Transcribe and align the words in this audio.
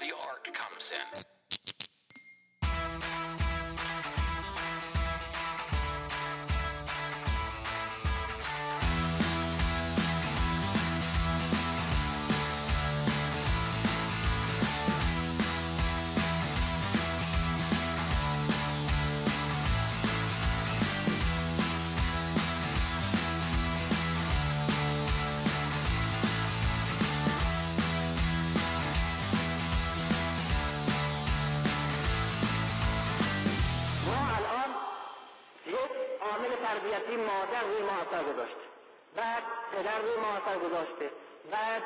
the 0.00 0.14
art 0.14 0.44
comes 0.54 0.92
in. 0.92 1.37
تربیتی 37.18 37.22
مادر 37.22 37.62
روی 37.62 37.82
ما 37.82 37.92
اثر 37.92 38.32
گذاشته 38.32 38.68
بعد 39.16 39.42
پدر 39.72 39.98
روی 39.98 40.16
ما 40.16 40.28
اثر 40.28 40.58
گذاشته. 40.58 41.10
بعد 41.50 41.82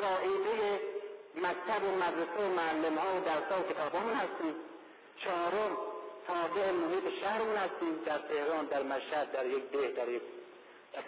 زائده 0.00 0.80
مکتب 1.34 1.84
و 1.84 1.90
مدرسه 1.90 2.40
و 2.44 2.54
معلم 2.54 2.98
ها 2.98 3.16
و 3.16 3.20
درس 3.20 3.58
و 3.58 3.72
کتاب 3.72 3.94
هستیم. 3.94 4.54
چهارم 5.24 5.76
تابع 6.26 6.70
محیط 6.70 7.20
شهرمون 7.20 7.56
هستیم. 7.56 8.04
در 8.06 8.18
تهران 8.18 8.64
در 8.66 8.82
مشهد 8.82 9.32
در 9.32 9.46
یک 9.46 9.70
ده 9.70 9.88
در 9.88 10.08
یک 10.08 10.22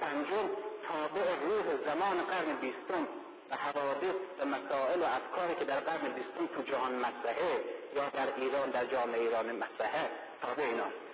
پنجم 0.01 0.51
تابع 0.88 1.34
روح 1.48 1.65
زمان 1.87 2.24
قرن 2.24 2.57
بیستم 2.60 3.09
و 3.51 3.57
حوادث 3.57 4.16
و 4.41 4.45
مسائل 4.45 5.02
و 5.02 5.04
افکاری 5.04 5.54
که 5.59 5.65
در 5.65 5.80
قرن 5.80 6.13
بیستم 6.13 6.46
تو 6.57 6.63
جهان 6.63 6.95
مطرحه 6.95 7.65
یا 7.96 8.09
در 8.09 8.29
ایران 8.37 8.70
در 8.70 8.85
جامعه 8.85 9.20
ایران 9.20 9.52
مطرحه. 9.52 10.10
تابع 10.43 10.63
ایناست 10.63 11.05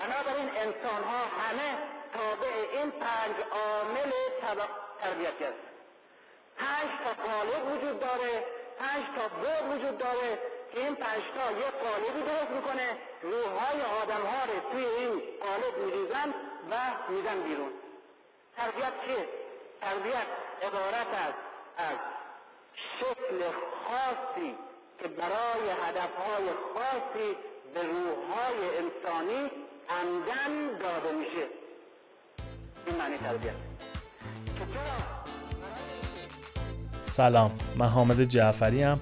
بنابراین 0.00 0.48
انسان 0.48 1.02
ها 1.04 1.20
همه 1.40 1.78
تابع 2.14 2.54
این 2.72 2.90
پنج 2.90 3.36
عامل 3.50 4.10
تربیتی 5.00 5.44
هست 5.44 5.74
پنج 6.56 6.90
تا 7.04 7.22
قالب 7.22 7.72
وجود 7.72 8.00
داره 8.00 8.44
پنج 8.78 9.04
تا 9.16 9.28
بعد 9.28 9.72
وجود 9.72 9.98
داره 9.98 10.38
که 10.72 10.80
این 10.80 10.94
پنج 10.94 11.22
تا 11.38 11.50
یک 11.52 11.74
قالبی 11.84 12.22
درست 12.22 12.50
می‌کنه. 12.50 12.96
روحهای 13.22 13.82
آدم 14.02 14.26
ها 14.26 14.44
رو 14.44 14.70
توی 14.72 14.84
این 14.84 15.22
قالب 15.40 15.78
میریزن 15.78 16.34
و 16.70 16.74
میزن 17.08 17.40
بیرون. 17.42 17.72
تربیت 18.56 18.92
چیه؟ 19.06 19.28
تربیت 19.80 20.26
عبارت 20.62 21.06
است 21.06 21.38
از 21.76 21.96
شکل 23.00 23.50
خاصی 23.84 24.54
که 24.98 25.08
برای 25.08 25.70
هدفهای 25.82 26.48
خاصی 26.74 27.36
به 27.74 27.82
روحهای 27.82 28.78
انسانی 28.78 29.50
عمدن 29.88 30.78
داده 30.82 31.18
میشه. 31.18 31.46
این 32.86 32.96
معنی 32.96 33.16
تربیت. 33.16 33.52
سلام 37.06 37.52
من 37.76 37.86
حامد 37.86 38.24
جعفری 38.24 38.82
هم 38.82 39.00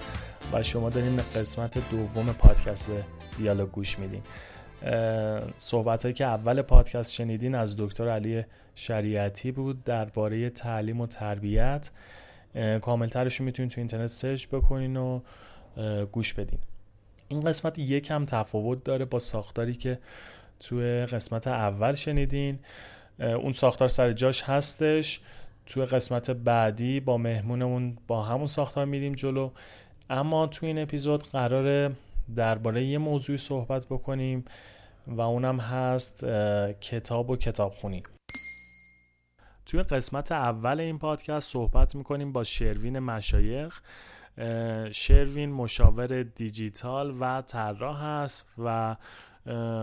و 0.53 0.63
شما 0.63 0.91
داریم 0.91 1.17
به 1.17 1.23
قسمت 1.23 1.91
دوم 1.91 2.33
پادکست 2.33 2.91
دیالوگ 3.39 3.71
گوش 3.71 3.99
میدین. 3.99 4.23
صحبت 5.57 6.03
هایی 6.03 6.15
که 6.15 6.25
اول 6.25 6.63
پادکست 6.63 7.13
شنیدین 7.13 7.55
از 7.55 7.77
دکتر 7.77 8.09
علی 8.09 8.45
شریعتی 8.75 9.53
بود 9.53 9.85
درباره 9.85 10.51
تعلیم 10.51 11.01
و 11.01 11.07
تربیت. 11.07 11.91
کاملترش 12.83 13.37
رو 13.37 13.45
می‌تونین 13.45 13.69
تو 13.69 13.81
اینترنت 13.81 14.07
سرچ 14.07 14.47
بکنین 14.47 14.97
و 14.97 15.21
گوش 16.13 16.35
بدین. 16.35 16.59
این 17.29 17.41
قسمت 17.41 17.79
یکم 17.79 18.25
تفاوت 18.25 18.85
داره 18.85 19.05
با 19.05 19.19
ساختاری 19.19 19.75
که 19.75 19.99
توی 20.63 21.07
قسمت 21.07 21.47
اول 21.47 21.95
شنیدین. 21.95 22.59
اون 23.19 23.53
ساختار 23.53 23.89
سر 23.89 24.13
جاش 24.13 24.43
هستش. 24.43 25.21
توی 25.67 25.85
قسمت 25.85 26.31
بعدی 26.31 27.01
با 27.01 27.19
مهمونمون 27.19 27.99
با 28.07 28.23
همون 28.23 28.47
ساختار 28.47 28.85
میریم 28.85 29.13
جلو. 29.13 29.51
اما 30.11 30.47
توی 30.47 30.69
این 30.69 30.79
اپیزود 30.79 31.23
قراره 31.23 31.93
درباره 32.37 32.85
یه 32.85 32.99
موضوعی 32.99 33.39
صحبت 33.39 33.87
بکنیم 33.87 34.45
و 35.07 35.21
اونم 35.21 35.61
هست 35.61 36.25
کتاب 36.81 37.31
و 37.31 37.37
کتابخونی. 37.37 38.03
توی 39.67 39.83
قسمت 39.83 40.33
اول 40.33 40.81
این 40.81 40.99
پادکست 40.99 41.51
صحبت 41.51 41.95
می‌کنیم 41.95 42.33
با 42.33 42.45
شروین 42.45 42.99
مشایخ. 42.99 43.81
شروین 44.93 45.53
مشاور 45.53 46.23
دیجیتال 46.23 47.17
و 47.21 47.43
طراح 47.43 48.05
هست 48.05 48.47
و 48.59 48.97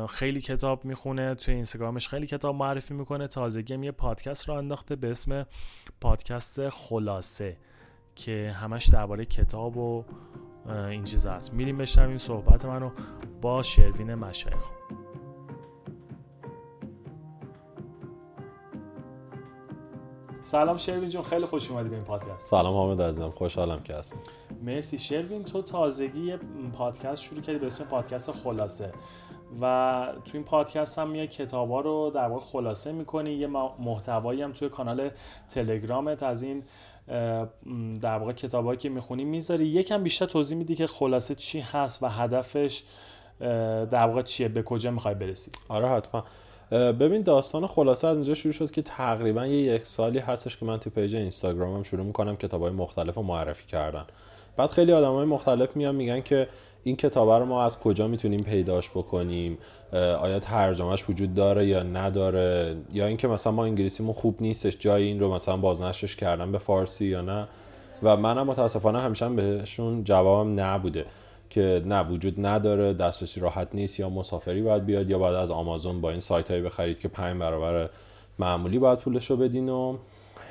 خیلی 0.10 0.42
کتاب 0.42 0.86
می‌خونه 0.86 1.36
توی 1.36 1.54
اینستاگرامش 1.54 2.08
خیلی 2.08 2.28
کتاب 2.28 2.56
معرفی 2.56 2.94
می‌کنه. 2.94 3.28
تازگی 3.28 3.74
هم 3.74 3.84
یه 3.84 3.92
پادکست 3.92 4.50
رو 4.50 4.56
انداخته 4.56 4.96
به 4.96 5.12
اسم 5.12 5.46
پادکست 6.02 6.70
خلاصه 6.70 7.58
که 8.16 8.56
همش 8.56 8.90
درباره 8.90 9.26
کتاب 9.26 9.78
و 9.78 10.06
این 10.68 11.04
چیز 11.04 11.28
هست. 11.28 11.54
میریم 11.54 11.78
بشنویم 11.78 12.18
صحبت 12.18 12.66
منو 12.66 12.92
با 13.42 13.64
شروین 13.64 14.16
مشایخ. 14.16 14.70
سلام 20.42 20.78
شروین 20.78 21.10
جون 21.10 21.24
خیلی 21.24 21.46
خوش 21.46 21.72
اومدی 21.72 21.90
به 21.90 21.96
این 21.96 22.06
پادکست. 22.06 22.48
سلام 22.48 22.74
حامد 22.74 23.02
عزیزم 23.02 23.30
خوشحالم 23.30 23.84
که 23.84 23.94
هستی 23.94 24.18
مرسی. 24.62 24.98
شروین 24.98 25.44
تو 25.44 25.62
تازگی 25.62 26.38
پادکست 26.74 27.24
شروع 27.24 27.42
کردی 27.42 27.60
به 27.60 27.66
اسم 27.66 27.84
پادکست 27.84 28.32
خلاصه. 28.32 28.92
و 29.62 30.08
تو 30.26 30.32
این 30.34 30.44
پادکست 30.44 31.00
هم 31.00 31.10
میای 31.10 31.28
کتابا 31.28 31.82
رو 31.82 32.12
در 32.16 32.28
واقع 32.28 32.46
خلاصه 32.46 32.92
می‌کنی. 32.92 33.34
یه 33.34 33.48
محتوایی 33.80 34.42
هم 34.42 34.52
توی 34.52 34.70
کانال 34.70 35.10
تلگرامت 35.50 36.24
از 36.24 36.44
این 36.44 36.64
در 38.02 38.18
واقع 38.18 38.32
کتابایی 38.32 38.78
که 38.78 38.90
می‌خونی 38.90 39.24
می‌ذاری. 39.24 39.66
یکم 39.66 40.04
بیشتر 40.04 40.26
توضیح 40.26 40.58
میدی 40.58 40.76
که 40.76 40.88
خلاصه 40.88 41.36
چی 41.36 41.60
هست 41.60 42.04
و 42.04 42.08
هدفش 42.08 42.84
در 43.40 44.08
واقع 44.08 44.22
چیه 44.22 44.48
به 44.48 44.64
کجا 44.64 44.92
می‌خوای 44.92 45.16
برسی. 45.16 45.52
آره 45.70 45.88
حتما. 45.88 46.24
ببین 46.72 47.22
داستان 47.22 47.68
خلاصه 47.68 48.08
از 48.08 48.16
اینجا 48.16 48.34
شروع 48.34 48.54
شد 48.54 48.72
که 48.72 48.82
تقریبا 48.82 49.46
یه 49.46 49.76
یک 49.76 49.86
سالی 49.86 50.20
هستش 50.20 50.58
که 50.58 50.66
من 50.66 50.78
تو 50.78 50.90
پیج 50.90 51.16
اینستاگرامم 51.16 51.84
شروع 51.84 52.06
می‌کنم 52.06 52.36
کتابای 52.36 52.72
مختلف 52.72 53.16
رو 53.16 53.22
معرفی 53.22 53.66
کردن. 53.66 54.06
بعد 54.58 54.70
خیلی 54.70 54.92
آدمای 54.92 55.26
مختلف 55.26 55.76
میان 55.76 55.96
میگن 55.96 56.22
که 56.22 56.48
این 56.90 56.96
کتاب 56.96 57.30
رو 57.30 57.46
ما 57.46 57.64
از 57.64 57.80
کجا 57.80 58.08
می‌تونیم 58.08 58.40
پیداش 58.40 58.90
بکنیم؟ 58.90 59.58
آیا 59.94 60.40
ترجمهش 60.40 61.10
وجود 61.10 61.34
داره 61.34 61.68
یا 61.68 61.84
نداره؟ 61.84 62.76
یا 62.94 63.06
اینکه 63.06 63.28
مثلا 63.28 63.54
ما 63.54 63.66
انگلیسیمون 63.66 64.14
خوب 64.14 64.36
نیستش 64.42 64.78
جای 64.80 65.04
این 65.04 65.20
رو 65.20 65.34
مثلا 65.34 65.58
بازنشرش 65.58 66.16
کردن 66.16 66.52
به 66.52 66.58
فارسی 66.58 67.06
یا 67.06 67.22
نه؟ 67.22 67.48
و 68.04 68.18
منم 68.18 68.48
متاسفانه 68.48 69.02
همیشه 69.02 69.30
بهشون 69.30 70.04
جوابم 70.04 70.60
نبوده 70.60 71.06
که 71.50 71.82
نه 71.86 72.04
وجود 72.04 72.46
نداره 72.46 72.94
دسترسی 72.94 73.40
راحت 73.40 73.68
نیست 73.74 74.00
یا 74.00 74.10
مسافری 74.10 74.62
باید 74.62 74.86
بیاد 74.86 75.10
یا 75.10 75.20
باید 75.20 75.36
از 75.36 75.52
آمازون 75.52 76.02
با 76.02 76.10
این 76.10 76.20
سایت 76.20 76.52
هایی 76.52 76.64
بخرید 76.64 77.00
که 77.00 77.08
پنج 77.08 77.40
برابر 77.40 77.90
معمولی 78.40 78.80
باید 78.80 79.00
پولش 79.00 79.32
رو 79.32 79.38
بدین 79.38 79.70
و 79.70 79.98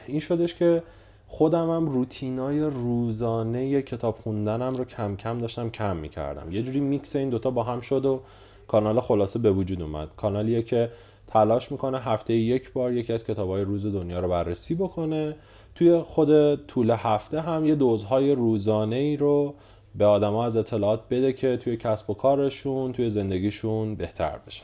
این 0.07 0.21
شدش 0.21 0.55
که 0.55 0.83
خودم 1.29 1.71
هم 1.71 1.89
روتینای 1.89 2.61
روزانه 2.61 3.83
کتاب 3.83 4.19
خوندنم 4.23 4.73
رو 4.73 4.85
کم 4.85 5.17
کم 5.17 5.39
داشتم 5.39 5.71
کم 5.71 5.97
می‌کردم. 5.97 6.53
یه 6.53 6.63
جوری 6.63 6.81
میکس 6.81 7.17
این 7.17 7.31
دوتا 7.31 7.51
با 7.51 7.63
هم 7.63 7.81
شد 7.81 8.05
و 8.05 8.21
کانال 8.69 9.01
خلاصه 9.01 9.39
به 9.39 9.51
وجود 9.51 9.83
اومد. 9.83 10.09
کانالیه 10.17 10.63
که 10.63 10.91
تلاش 11.27 11.73
می‌کنه 11.73 11.99
هفته 11.99 12.35
یک 12.35 12.73
بار 12.73 12.93
یکی 12.93 13.13
از 13.13 13.25
کتاب 13.25 13.49
های 13.49 13.63
روز 13.63 13.87
دنیا 13.87 14.21
رو 14.21 14.29
بررسی 14.29 14.75
بکنه. 14.75 15.37
توی 15.75 15.99
خود 15.99 16.55
طول 16.67 16.91
هفته 16.91 17.41
هم 17.41 17.65
یه 17.65 17.75
دوزهای 17.75 18.33
روزانه 18.33 18.97
ای 18.97 19.17
رو 19.17 19.55
به 19.95 20.07
آدما 20.07 20.45
از 20.45 20.57
اطلاعات 20.57 21.01
بده 21.11 21.33
که 21.33 21.57
توی 21.57 21.77
کسب 21.77 22.11
و 22.11 22.15
کارشون 22.15 22.93
توی 22.93 23.11
زندگیشون 23.11 23.95
بهتر 23.95 24.39
بشه. 24.47 24.63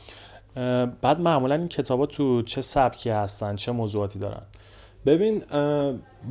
بعد 1.01 1.19
معمولا 1.19 1.55
این 1.55 1.67
کتابا 1.67 2.05
تو 2.05 2.41
چه 2.41 2.61
سبکی 2.61 3.09
هستن 3.09 3.55
چه 3.55 3.71
موضوعاتی 3.71 4.19
دارن؟ 4.19 4.41
ببین 5.05 5.43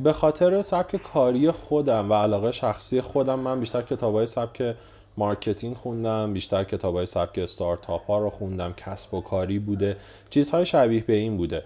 به 0.03 0.13
خاطر 0.13 0.61
سبک 0.61 0.95
کاری 0.95 1.51
خودم 1.51 2.11
و 2.11 2.13
علاقه 2.13 2.51
شخصی 2.51 3.01
خودم 3.01 3.39
من 3.39 3.59
بیشتر 3.59 3.81
کتابای 3.81 4.27
سبک 4.27 4.75
marketing 5.17 5.75
خوندم 5.75 6.33
بیشتر 6.33 6.63
کتابای 6.63 7.05
سبک 7.05 7.39
استارتاپ 7.39 8.05
ها 8.05 8.19
رو 8.19 8.29
خوندم. 8.29 8.73
کسب 8.77 9.13
و 9.13 9.21
کاری 9.21 9.59
بوده. 9.59 9.97
چیزهای 10.29 10.65
شبیه 10.65 11.03
به 11.03 11.13
این 11.13 11.37
بوده. 11.37 11.63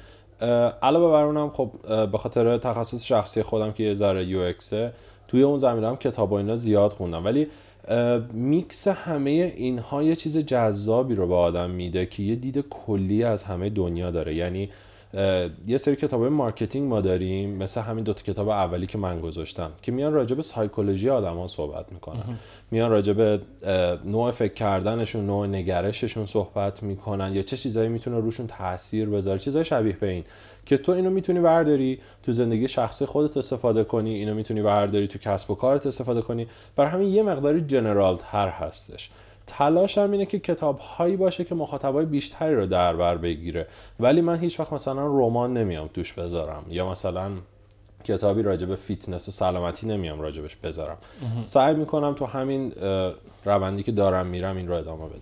علاوه 0.81 1.11
بر 1.11 1.23
اونم 1.23 1.49
خب 1.49 1.71
به 2.11 2.17
خاطر 2.17 2.57
تخصص 2.57 3.03
شخصی 3.03 3.43
خودم 3.43 3.71
که 3.71 3.83
یه 3.83 3.95
ذره 3.95 4.25
یو 4.25 4.53
توی 5.27 5.43
اون 5.43 5.57
زمینه 5.57 5.87
هم 5.87 5.95
کتاب 5.95 6.33
اینا 6.33 6.55
زیاد 6.55 6.91
خوندم. 6.91 7.25
ولی 7.25 7.47
میکس 8.33 8.87
همه 8.87 9.29
اینها 9.29 10.03
یه 10.03 10.15
چیز 10.15 10.37
جذابی 10.37 11.15
رو 11.15 11.27
به 11.27 11.35
آدم 11.35 11.69
میده 11.69 12.05
که 12.05 12.23
یه 12.23 12.35
دید 12.35 12.65
کلی 12.69 13.23
از 13.23 13.43
همه 13.43 13.69
دنیا 13.69 14.11
داره. 14.11 14.35
یعنی 14.35 14.69
یه 15.67 15.77
سری 15.77 15.95
کتاب 15.95 16.23
marketing 16.23 16.89
ما 16.89 17.01
داریم 17.01 17.49
مثل 17.49 17.81
همین 17.81 18.03
دو 18.03 18.13
کتاب 18.13 18.49
اولی 18.49 18.87
که 18.87 18.97
من 18.97 19.19
گذاشتم 19.19 19.71
که 19.81 19.91
میان 19.91 20.13
راجع 20.13 20.35
به 20.35 20.41
سایکولوژی 20.41 21.09
آدما 21.09 21.47
صحبت 21.47 21.91
می‌کنن. 21.91 22.23
میان 22.71 22.91
راجع 22.91 23.13
به 23.13 23.39
نوع 24.05 24.31
فکر 24.31 24.53
کردنشون 24.53 25.25
نوع 25.25 25.47
نگرششون 25.47 26.25
صحبت 26.25 26.83
می‌کنن 26.83 27.35
یا 27.35 27.41
چه 27.41 27.57
چیزایی 27.57 27.89
می‌تونه 27.89 28.19
روشون 28.19 28.47
تاثیر 28.47 29.09
بذاره. 29.09 29.39
چیزای 29.39 29.65
شبیه 29.65 29.93
به 29.93 30.09
این 30.09 30.23
که 30.65 30.77
تو 30.77 30.91
اینو 30.91 31.09
می‌تونی 31.09 31.39
برداری 31.39 31.99
تو 32.23 32.31
زندگی 32.31 32.67
شخصی 32.67 33.05
خودت 33.05 33.37
استفاده 33.37 33.83
کنی 33.83 34.13
اینو 34.13 34.33
می‌تونی 34.33 34.61
برداری 34.61 35.07
تو 35.07 35.19
کسب 35.19 35.51
و 35.51 35.55
کارت 35.55 35.87
استفاده 35.87 36.21
کنی. 36.21 36.47
برای 36.75 36.91
همین 36.91 37.09
یه 37.09 37.23
مقداری 37.23 37.61
general 37.61 38.17
تر 38.17 38.47
هستش. 38.47 39.09
تلاش 39.51 39.97
هم 39.97 40.11
اینه 40.11 40.25
که 40.25 40.39
کتاب 40.39 40.79
هایی 40.79 41.15
باشه 41.15 41.43
که 41.43 41.55
مخاطبای 41.55 42.05
بیشتری 42.05 42.55
رو 42.55 42.65
در 42.65 42.95
بر 42.95 43.17
بگیره. 43.17 43.67
ولی 43.99 44.21
من 44.21 44.39
هیچ 44.39 44.59
وقت 44.59 44.73
مثلا 44.73 45.07
رمان 45.07 45.53
نمیام 45.53 45.87
توش 45.93 46.13
بذارم. 46.13 46.63
یا 46.69 46.89
مثلا 46.89 47.31
کتابی 48.03 48.41
راجع 48.41 48.65
به 48.65 48.75
فیتنس 48.75 49.29
و 49.29 49.31
سلامتی 49.31 49.87
نمیام 49.87 50.21
راجبش 50.21 50.55
بذارم. 50.55 50.97
سعی 51.45 51.75
می‌کنم 51.75 52.13
تو 52.13 52.25
همین 52.25 52.73
روندی 53.45 53.83
که 53.83 53.91
دارم 53.91 54.25
میرم 54.25 54.57
این 54.57 54.67
رو 54.67 54.75
ادامه 54.75 55.05
بدم. 55.05 55.19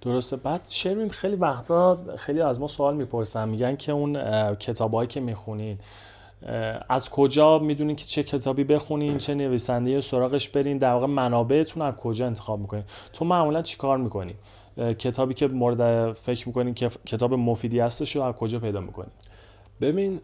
درسته. 0.00 0.36
بعد 0.36 0.60
شروین 0.68 1.08
خیلی 1.08 1.36
وقتا 1.36 1.98
خیلی 2.16 2.40
از 2.40 2.60
ما 2.60 2.68
سوال 2.68 2.96
می‌پرسن. 2.96 3.48
میگن 3.48 3.76
که 3.76 3.92
اون 3.92 4.14
کتابایی 4.54 5.08
که 5.08 5.20
می‌خونین 5.20 5.78
از 6.88 7.10
کجا 7.10 7.58
می‌دونین 7.58 7.96
که 7.96 8.04
چه 8.04 8.22
کتابی 8.22 8.64
بخونین 8.64 9.18
چه 9.18 9.34
نویسنده 9.34 10.00
سراغش 10.00 10.48
برین؟ 10.48 10.78
در 10.78 10.92
واقع 10.92 11.06
منابعتون 11.06 11.82
از 11.82 11.94
کجا 11.94 12.26
انتخاب 12.26 12.60
می‌کنین؟ 12.60 12.84
تو 13.12 13.24
معمولا 13.24 13.62
چی 13.62 13.76
کار 13.76 13.98
می‌کنی 13.98 14.34
کتابی 14.98 15.34
که 15.34 15.46
مورد 15.46 16.12
فکر 16.12 16.48
می‌کنین 16.48 16.74
که 16.74 16.88
کتاب 17.06 17.34
مفیدی 17.34 17.80
هستش 17.80 18.16
رو 18.16 18.22
از 18.22 18.34
کجا 18.34 18.58
پیدا 18.58 18.80
می‌کنین؟ 18.80 19.10
ببین 19.80 20.20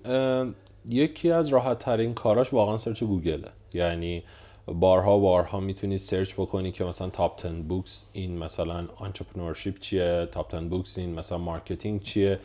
یکی 0.88 1.30
از 1.30 1.48
راحت 1.48 1.78
ترین 1.78 2.14
کاراش 2.14 2.52
واقعا 2.52 2.78
search 2.78 3.04
گوگله. 3.04 3.48
یعنی 3.74 4.22
بارها 4.66 5.18
بارها 5.18 5.60
می‌تونی 5.60 5.98
search 5.98 6.34
بکنی 6.34 6.72
که 6.72 6.84
مثلا 6.84 7.08
top 7.08 7.42
10 7.42 7.48
books 7.52 8.04
in 8.12 8.38
مثلا 8.38 8.88
entrepreneurship 9.04 9.78
چیه 9.78 10.28
top 10.32 10.52
10 10.52 10.60
books 10.60 10.98
in 10.98 11.14
مثلا 11.14 11.38
marketing 11.38 12.02
چیه. 12.02 12.38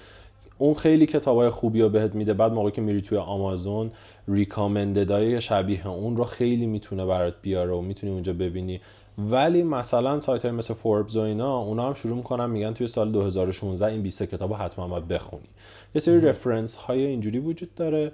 اون 0.57 0.73
خیلی 0.73 1.05
کتابای 1.05 1.49
خوبی 1.49 1.81
رو 1.81 1.89
بهت 1.89 2.15
میده. 2.15 2.33
بعد 2.33 2.51
موقعی 2.51 2.71
که 2.71 2.81
میری 2.81 3.01
توی 3.01 3.17
آمازون 3.17 3.91
ریکامنددای 4.27 5.41
شبیه 5.41 5.87
اون 5.87 6.17
رو 6.17 6.23
خیلی 6.23 6.65
می‌تونه 6.65 7.05
برات 7.05 7.35
بیاره 7.41 7.73
و 7.73 7.81
می‌تونی 7.81 8.13
اونجا 8.13 8.33
ببینی. 8.33 8.81
ولی 9.17 9.63
مثلا 9.63 10.19
سایت 10.19 10.45
های 10.45 10.51
مثل 10.51 10.73
فوربز 10.73 11.17
و 11.17 11.21
اینا 11.21 11.57
اونا 11.57 11.87
هم 11.87 11.93
شروع 11.93 12.17
می‌کنن 12.17 12.49
میگن 12.49 12.73
توی 12.73 12.87
سال 12.87 13.11
2016 13.11 13.85
این 13.85 14.01
20 14.01 14.23
کتاب 14.23 14.49
رو 14.49 14.55
حتما 14.55 14.87
باید 14.87 15.07
بخونی. 15.07 15.49
یه 15.95 16.01
سری 16.01 16.21
رفرنس 16.21 16.75
های 16.75 17.05
اینجوری 17.05 17.39
وجود 17.39 17.75
داره. 17.75 18.11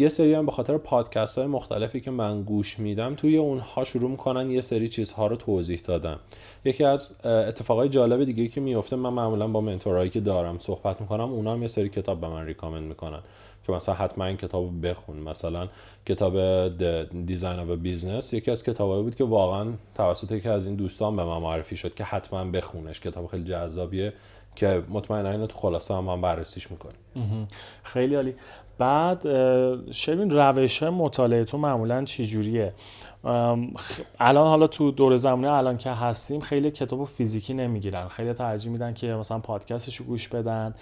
یه 0.00 0.08
سری 0.08 0.34
هم 0.34 0.46
به 0.46 0.52
خاطر 0.52 0.78
پادکست 0.78 1.38
های 1.38 1.46
مختلفی 1.46 2.00
که 2.00 2.10
من 2.10 2.42
گوش 2.42 2.78
میدم 2.78 3.14
توی 3.14 3.36
اونها 3.36 3.84
شروع 3.84 4.10
می‌کنن 4.10 4.50
یه 4.50 4.60
سری 4.60 4.88
چیزها 4.88 5.26
رو 5.26 5.36
توضیح 5.36 5.80
دادن. 5.84 6.16
یکی 6.64 6.84
از 6.84 7.24
اتفاقای 7.24 7.88
جالب 7.88 8.24
دیگه 8.24 8.48
که 8.48 8.60
میفته 8.60 8.96
من 8.96 9.10
معمولا 9.10 9.48
با 9.48 9.60
منتورایی 9.60 10.10
که 10.10 10.20
دارم 10.20 10.58
صحبت 10.58 11.00
می‌کنم 11.00 11.32
اونا 11.32 11.52
هم 11.52 11.62
یه 11.62 11.68
سری 11.68 11.88
کتاب 11.88 12.20
به 12.20 12.28
من 12.28 12.46
ریکامند 12.46 12.82
می‌کنن 12.82 13.20
که 13.66 13.72
مثلا 13.72 13.94
حتما 13.94 14.24
این 14.24 14.36
کتاب 14.36 14.86
بخون. 14.86 15.16
مثلا 15.16 15.68
کتاب 16.06 16.38
Design 17.26 17.58
of 17.58 17.68
Business 17.68 18.32
یکی 18.32 18.50
از 18.50 18.64
کتابایی 18.64 19.02
بود 19.02 19.14
که 19.14 19.24
واقعا 19.24 19.72
توسط 19.94 20.32
یکی 20.32 20.48
از 20.48 20.66
این 20.66 20.76
دوستان 20.76 21.16
به 21.16 21.24
من 21.24 21.38
معرفی 21.38 21.76
شد 21.76 21.94
که 21.94 22.04
حتما 22.04 22.44
بخونش. 22.44 23.00
کتاب 23.00 23.26
خیلی 23.26 23.44
جذابیه 23.44 24.12
که 24.56 24.82
مطمئنا 24.88 25.30
اینو 25.30 25.46
تو 25.46 25.58
خلاصه 25.58 25.94
هم, 25.94 26.08
هم 26.08 26.20
بررسیش 26.20 26.70
می‌کنیم. 26.70 26.96
خیلی 27.82 28.14
عالی. 28.14 28.34
بعد 28.80 29.22
شروین 29.92 30.30
روش 30.30 30.82
مطالعه 30.82 31.44
تو 31.44 31.58
معمولا 31.58 32.04
چی 32.04 32.26
جوریه 32.26 32.72
الان 34.20 34.46
حالا 34.46 34.66
تو 34.66 34.90
دور 34.90 35.16
زمانه 35.16 35.52
الان 35.52 35.78
که 35.78 35.90
هستیم 35.90 36.40
خیلی 36.40 36.70
کتاب 36.70 37.04
فیزیکی 37.04 37.54
نمی‌گیرن. 37.54 38.08
خیلی 38.08 38.32
ترجیح 38.32 38.72
میدن 38.72 38.94
که 38.94 39.06
مثلا 39.06 39.38
پادکستش 39.38 39.96
رو 39.96 40.06
گوش 40.06 40.28
بدن 40.28 40.74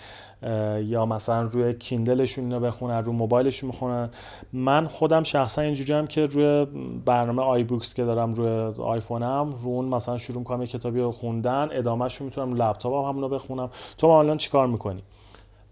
یا 0.82 1.06
مثلا 1.06 1.42
روی 1.42 1.74
کیندلشون 1.74 2.44
اینو 2.44 2.60
بخونن 2.60 3.04
رو 3.04 3.12
موبایلشون 3.12 3.66
می‌خونن. 3.66 4.10
من 4.52 4.86
خودم 4.86 5.22
شخصا 5.22 5.62
اینجوری 5.62 5.92
هم 5.92 6.06
که 6.06 6.26
روی 6.26 6.66
برنامه 7.04 7.42
آی 7.42 7.64
بوکس 7.64 7.94
که 7.94 8.04
دارم 8.04 8.34
روی 8.34 8.74
آیفونم 8.82 9.54
رو 9.62 9.68
اون 9.68 9.84
مثلا 9.84 10.18
شروع 10.18 10.38
می‌کنم 10.38 10.60
یه 10.60 10.66
کتابی 10.66 11.00
رو 11.00 11.10
خوندن 11.10 11.68
ادامهش 11.72 12.16
رو 12.16 12.24
می‌تونم 12.24 12.54
لپتاپم 12.54 13.08
همونو 13.08 13.28
بخونم. 13.28 13.70
تو 13.98 14.06
الان 14.06 14.36
چیکار 14.36 14.66
می‌کنی؟ 14.66 15.02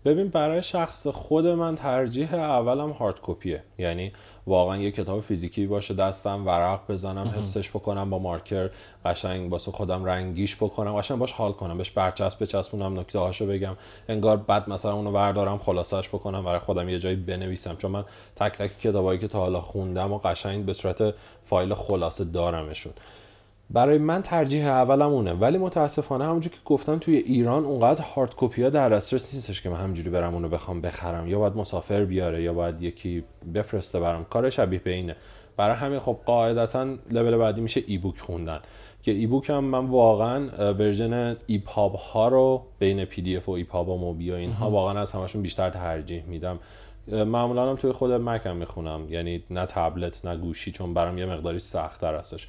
ببین 0.06 0.28
برای 0.28 0.62
شخص 0.62 1.06
خود 1.06 1.46
من 1.46 1.74
ترجیح 1.74 2.34
اولم 2.34 2.90
هارد 2.90 3.18
کپیه 3.22 3.62
یعنی 3.78 4.12
واقعا 4.46 4.76
یه 4.76 4.90
کتاب 4.90 5.20
فیزیکی 5.20 5.66
باشه 5.66 5.94
دستم 5.94 6.46
ورق 6.46 6.80
بزنم 6.88 7.34
حسش 7.38 7.70
بکنم 7.70 8.10
با 8.10 8.18
مارکر 8.18 8.70
قشنگ 9.04 9.52
واسه 9.52 9.72
خودم 9.72 10.04
رنگیش 10.04 10.56
بکنم 10.56 10.96
قشنگ 10.96 11.18
باش 11.18 11.32
حال 11.32 11.52
کنم 11.52 11.78
بهش 11.78 11.90
برچسب 11.90 12.42
بچسبونم 12.42 13.00
نکته 13.00 13.18
هاشو 13.18 13.46
بگم. 13.46 13.76
انگار 14.08 14.36
بعد 14.36 14.68
مثلا 14.68 14.92
اونو 14.92 15.12
بردارم 15.12 15.58
خلاصش 15.58 16.08
بکنم 16.08 16.44
برای 16.44 16.58
خودم 16.58 16.88
یه 16.88 16.98
جایی 16.98 17.16
بنویسم. 17.16 17.76
چون 17.76 17.90
من 17.90 18.04
تک 18.36 18.52
تک 18.52 18.78
کتابایی 18.78 19.18
که 19.18 19.28
تا 19.28 19.38
حالا 19.38 19.60
خوندم 19.60 20.12
و 20.12 20.18
قشنگ 20.18 20.64
به 20.64 20.72
صورت 20.72 21.14
فایل 21.44 21.74
خلاصه 21.74 22.24
دارمشون. 22.24 22.92
برای 23.70 23.98
من 23.98 24.22
ترجیح 24.22 24.66
اولم 24.66 25.12
اونه. 25.12 25.32
ولی 25.32 25.58
متاسفانه 25.58 26.24
همونجور 26.24 26.52
که 26.52 26.58
گفتم 26.64 26.98
توی 26.98 27.16
ایران 27.16 27.64
اونقدر 27.64 28.02
hard 28.02 28.34
copy 28.36 28.62
ها 28.62 28.70
در 28.70 28.88
دسترس 28.88 29.34
نیستش 29.34 29.62
که 29.62 29.70
من 29.70 29.76
همجوری 29.76 30.10
برم 30.10 30.34
اونو 30.34 30.48
بخوام 30.48 30.80
بخرم. 30.80 31.28
یا 31.28 31.38
باید 31.38 31.56
مسافر 31.56 32.04
بیاره 32.04 32.42
یا 32.42 32.52
باید 32.52 32.82
یکی 32.82 33.24
بفرسته 33.54 34.00
برام. 34.00 34.24
کار 34.24 34.50
شبیه 34.50 34.78
به 34.78 34.90
اینه. 34.90 35.16
برای 35.56 35.76
همین 35.76 35.98
خب 35.98 36.18
قاعدتا 36.26 36.86
لول 37.10 37.36
بعدی 37.36 37.60
میشه 37.60 37.82
e-book 37.86 38.18
خوندن. 38.18 38.60
که 39.02 39.12
e-book 39.12 39.50
هم 39.50 39.64
من 39.64 39.86
واقعا 39.86 40.72
version 40.72 41.36
ePub 41.46 41.94
ها 41.94 42.28
رو 42.28 42.62
بین 42.78 43.04
PDF 43.04 43.48
و 43.48 43.52
ePub 43.52 43.88
و 43.88 43.98
Mobi 43.98 44.30
و 44.30 44.34
اینها 44.34 44.70
واقعا 44.70 45.00
از 45.00 45.12
همشون 45.12 45.42
بیشتر 45.42 45.70
ترجیح 45.70 46.24
میدم. 46.24 46.58
معمولا 47.08 47.70
هم 47.70 47.76
توی 47.76 47.92
خود 47.92 48.12
مکم 48.12 48.56
می‌خونم. 48.56 49.06
یعنی 49.10 49.44
نه 49.50 49.66
تبلت 49.66 50.26
نه 50.26 50.36
گوشی 50.36 50.70
چون 50.70 50.94
برام 50.94 51.18
یه 51.18 51.26
مقداری 51.26 51.58
سختتر 51.58 52.14
هستش. 52.14 52.48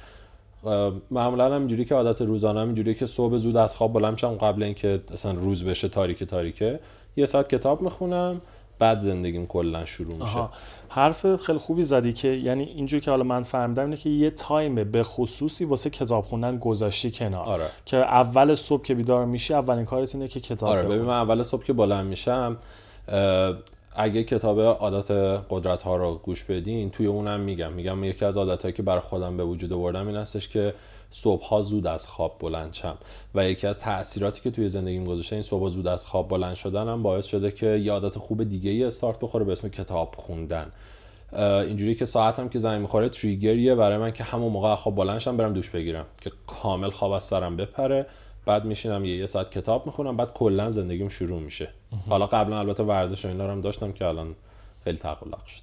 معمولا 1.10 1.46
هم 1.46 1.52
اینجوری 1.52 1.84
که 1.84 1.94
عادت 1.94 2.22
روزانه 2.22 2.60
هم 2.60 2.66
اینجوری 2.66 2.94
که 2.94 3.06
صبح 3.06 3.36
زود 3.36 3.56
از 3.56 3.76
خواب 3.76 3.92
بلند 3.92 4.18
شم 4.18 4.34
قبل 4.34 4.62
اینکه 4.62 5.00
اصلا 5.12 5.32
روز 5.32 5.64
بشه 5.64 5.88
تاریک 5.88 6.24
تاریکه. 6.24 6.80
یه 7.16 7.26
ساعت 7.26 7.48
کتاب 7.48 7.82
می‌خونم 7.82 8.40
بعد 8.78 9.00
زندگیم 9.00 9.46
کلا 9.46 9.84
شروع 9.84 10.14
میشه. 10.14 10.48
حرف 10.88 11.36
خیلی 11.36 11.58
خوبی 11.58 11.82
زدی 11.82 12.12
که 12.12 12.28
یعنی 12.28 12.64
اینجوری 12.64 13.00
که 13.00 13.10
حالا 13.10 13.24
من 13.24 13.42
فهمیدم 13.42 13.84
اینه 13.84 13.96
که 13.96 14.10
یه 14.10 14.30
تایم 14.30 14.74
به 14.74 15.02
خصوصی 15.02 15.64
واسه 15.64 15.90
کتاب 15.90 16.24
خوندن 16.24 16.58
گذاشتی 16.58 17.10
کنار. 17.10 17.46
آره. 17.46 17.66
که 17.84 17.96
اول 17.96 18.54
صبح 18.54 18.82
که 18.82 18.94
بیدار 18.94 19.26
میشی 19.26 19.54
اولین 19.54 19.84
کارت 19.84 20.14
اینه 20.14 20.28
که 20.28 20.40
کتاب 20.40 20.68
آره 20.68 20.82
ببین 20.82 21.02
من 21.02 21.20
اول 21.20 21.42
صبح 21.42 21.64
که 21.64 21.72
بلند 21.72 22.06
میشم 22.06 22.56
اگه 24.00 24.24
کتاب 24.24 24.60
عادت 24.60 25.10
قدرت 25.50 25.82
ها 25.82 25.96
رو 25.96 26.20
گوش 26.22 26.44
بدین 26.44 26.90
توی 26.90 27.06
اونم 27.06 27.40
میگم. 27.40 27.72
میگم 27.72 28.04
یکی 28.04 28.24
از 28.24 28.36
عادت 28.36 28.74
که 28.74 28.82
بر 28.82 29.00
خودم 29.00 29.36
به 29.36 29.44
وجود 29.44 29.72
آوردم 29.72 30.06
این 30.06 30.16
هستش 30.16 30.48
که 30.48 30.74
صبح 31.10 31.44
ها 31.44 31.62
زود 31.62 31.86
از 31.86 32.06
خواب 32.06 32.36
بلند 32.40 32.74
شم. 32.74 32.98
و 33.34 33.50
یکی 33.50 33.66
از 33.66 33.80
تاثیراتی 33.80 34.40
که 34.40 34.50
توی 34.50 34.68
زندگیم 34.68 35.04
گذاشته 35.04 35.36
این 35.36 35.42
صبح 35.42 35.68
زود 35.68 35.86
از 35.86 36.06
خواب 36.06 36.28
بلند 36.28 36.54
شدنم 36.54 37.02
باعث 37.02 37.26
شده 37.26 37.50
که 37.50 37.66
یه 37.66 37.92
عادت 37.92 38.18
خوب 38.18 38.44
دیگه 38.44 38.70
ای 38.70 38.84
استارت 38.84 39.20
بخوره 39.20 39.44
به 39.44 39.52
اسم 39.52 39.68
کتاب 39.68 40.14
خوندن. 40.16 40.72
اینجوری 41.36 41.94
که 41.94 42.04
ساعتم 42.04 42.48
که 42.48 42.58
زنگ 42.58 42.80
می‌خوره 42.80 43.08
تریگریه 43.08 43.74
برای 43.74 43.96
من 43.96 44.10
که 44.10 44.24
همون 44.24 44.52
موقع 44.52 44.74
خواب 44.74 44.94
بلند 44.94 45.18
شم 45.18 45.36
برم 45.36 45.52
دوش 45.52 45.70
بگیرم 45.70 46.06
که 46.20 46.32
کامل 46.46 46.90
خواب 46.90 47.12
از 47.12 47.24
سرم 47.24 47.56
بپره. 47.56 48.06
بعد 48.48 48.64
میشینم 48.64 49.04
یه, 49.04 49.16
یه 49.16 49.26
ساعت 49.26 49.50
کتاب 49.50 49.86
می‌خونم 49.86 50.16
بعد 50.16 50.32
کلا 50.32 50.70
زندگیم 50.70 51.08
شروع 51.08 51.40
میشه. 51.40 51.68
حالا 52.08 52.26
قبلا 52.26 52.58
البته 52.58 52.82
ورزش 52.82 53.24
و 53.24 53.28
اینا 53.28 53.46
رو 53.46 53.52
هم 53.52 53.60
داشتم 53.60 53.92
که 53.92 54.06
الان 54.06 54.34
خیلی 54.84 54.98
تقلق 54.98 55.44
شد. 55.46 55.62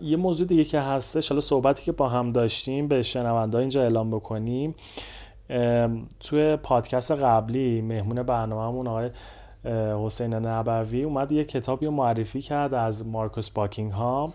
یه 0.00 0.16
موضوع 0.16 0.46
دیگه 0.46 0.64
که 0.64 0.80
هستش 0.80 1.28
حالا 1.28 1.40
صحبتی 1.40 1.84
که 1.84 1.92
با 1.92 2.08
هم 2.08 2.32
داشتیم 2.32 2.88
به 2.88 3.02
شنونده 3.02 3.58
اینجا 3.58 3.82
اعلام 3.82 4.10
بکنیم. 4.10 4.74
توی 6.20 6.56
پادکست 6.56 7.12
قبلی 7.12 7.80
مهمون 7.80 8.22
برنامهمون 8.22 8.86
آقای 8.86 9.10
حسین 10.04 10.34
نبوی 10.34 11.02
اومد 11.02 11.32
یه 11.32 11.44
کتابی 11.44 11.86
رو 11.86 11.92
معرفی 11.92 12.40
کرد 12.40 12.74
از 12.74 13.06
مارکوس 13.06 13.50
باکینگ 13.50 13.92
ها 13.92 14.32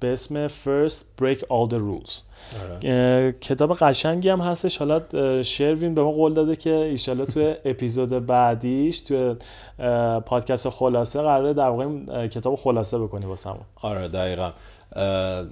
به 0.00 0.12
اسم 0.12 0.48
First 0.48 1.04
Break 1.22 1.38
All 1.38 1.70
the 1.70 1.78
Rules. 1.78 2.22
آره. 2.62 3.32
کتاب 3.40 3.74
قشنگی 3.74 4.28
هم 4.28 4.40
هستش. 4.40 4.78
حالا 4.78 5.02
شروین 5.42 5.94
به 5.94 6.02
ما 6.02 6.10
قول 6.10 6.34
داده 6.34 6.56
که 6.56 6.70
ایشالا 6.70 7.24
توی 7.24 7.54
اپیزود 7.64 8.26
بعدیش 8.26 9.00
توی 9.00 9.34
پادکست 10.26 10.68
خلاصه 10.68 11.22
قراره 11.22 11.52
در 11.52 11.68
واقع 11.68 12.26
کتاب 12.26 12.54
خلاصه 12.54 12.98
بکنی 12.98 13.26
واسمون. 13.26 13.60
آره 13.82 14.08
دقیقا. 14.08 14.52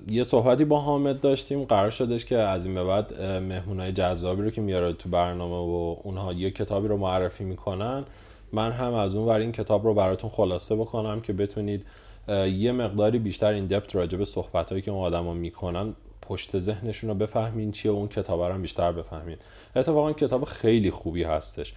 یه 0.08 0.22
صحبتی 0.22 0.64
با 0.64 0.80
حامد 0.80 1.20
داشتیم. 1.20 1.64
قرار 1.64 1.90
شدش 1.90 2.24
که 2.24 2.36
از 2.38 2.66
این 2.66 2.74
به 2.74 2.84
بعد 2.84 3.22
مهمونای 3.22 3.92
جذابی 3.92 4.42
رو 4.42 4.50
که 4.50 4.60
میاره 4.60 4.92
تو 4.92 5.08
برنامه 5.08 5.56
و 5.56 5.96
اونها 6.02 6.32
یه 6.32 6.50
کتابی 6.50 6.88
رو 6.88 6.96
معرفی 6.96 7.44
می‌کنن. 7.44 8.04
من 8.52 8.72
هم 8.72 8.94
از 8.94 9.14
اون 9.14 9.28
ور 9.28 9.38
این 9.38 9.52
کتاب 9.52 9.84
رو 9.84 9.94
براتون 9.94 10.30
خلاصه 10.30 10.76
بکنم 10.76 11.20
که 11.20 11.32
بتونید 11.32 11.86
یه 12.28 12.72
مقداری 12.72 13.18
بیشتر 13.18 13.52
این 13.52 13.66
دپت 13.66 13.96
راجع 13.96 14.18
به 14.18 14.24
صحبت 14.24 14.70
هایی 14.70 14.82
که 14.82 14.90
اون 14.90 15.04
آدما 15.04 15.34
می‌کنن 15.34 15.94
پشت 16.22 16.58
ذهنشون 16.58 17.10
رو 17.10 17.16
بفهمین 17.16 17.72
چیه 17.72 17.92
و 17.92 17.94
اون 17.94 18.08
کتاب 18.08 18.42
رو 18.42 18.58
بیشتر 18.58 18.92
بفهمین. 18.92 19.36
اتفاقا 19.76 20.12
کتاب 20.12 20.44
خیلی 20.44 20.90
خوبی 20.90 21.22
هستش. 21.22 21.74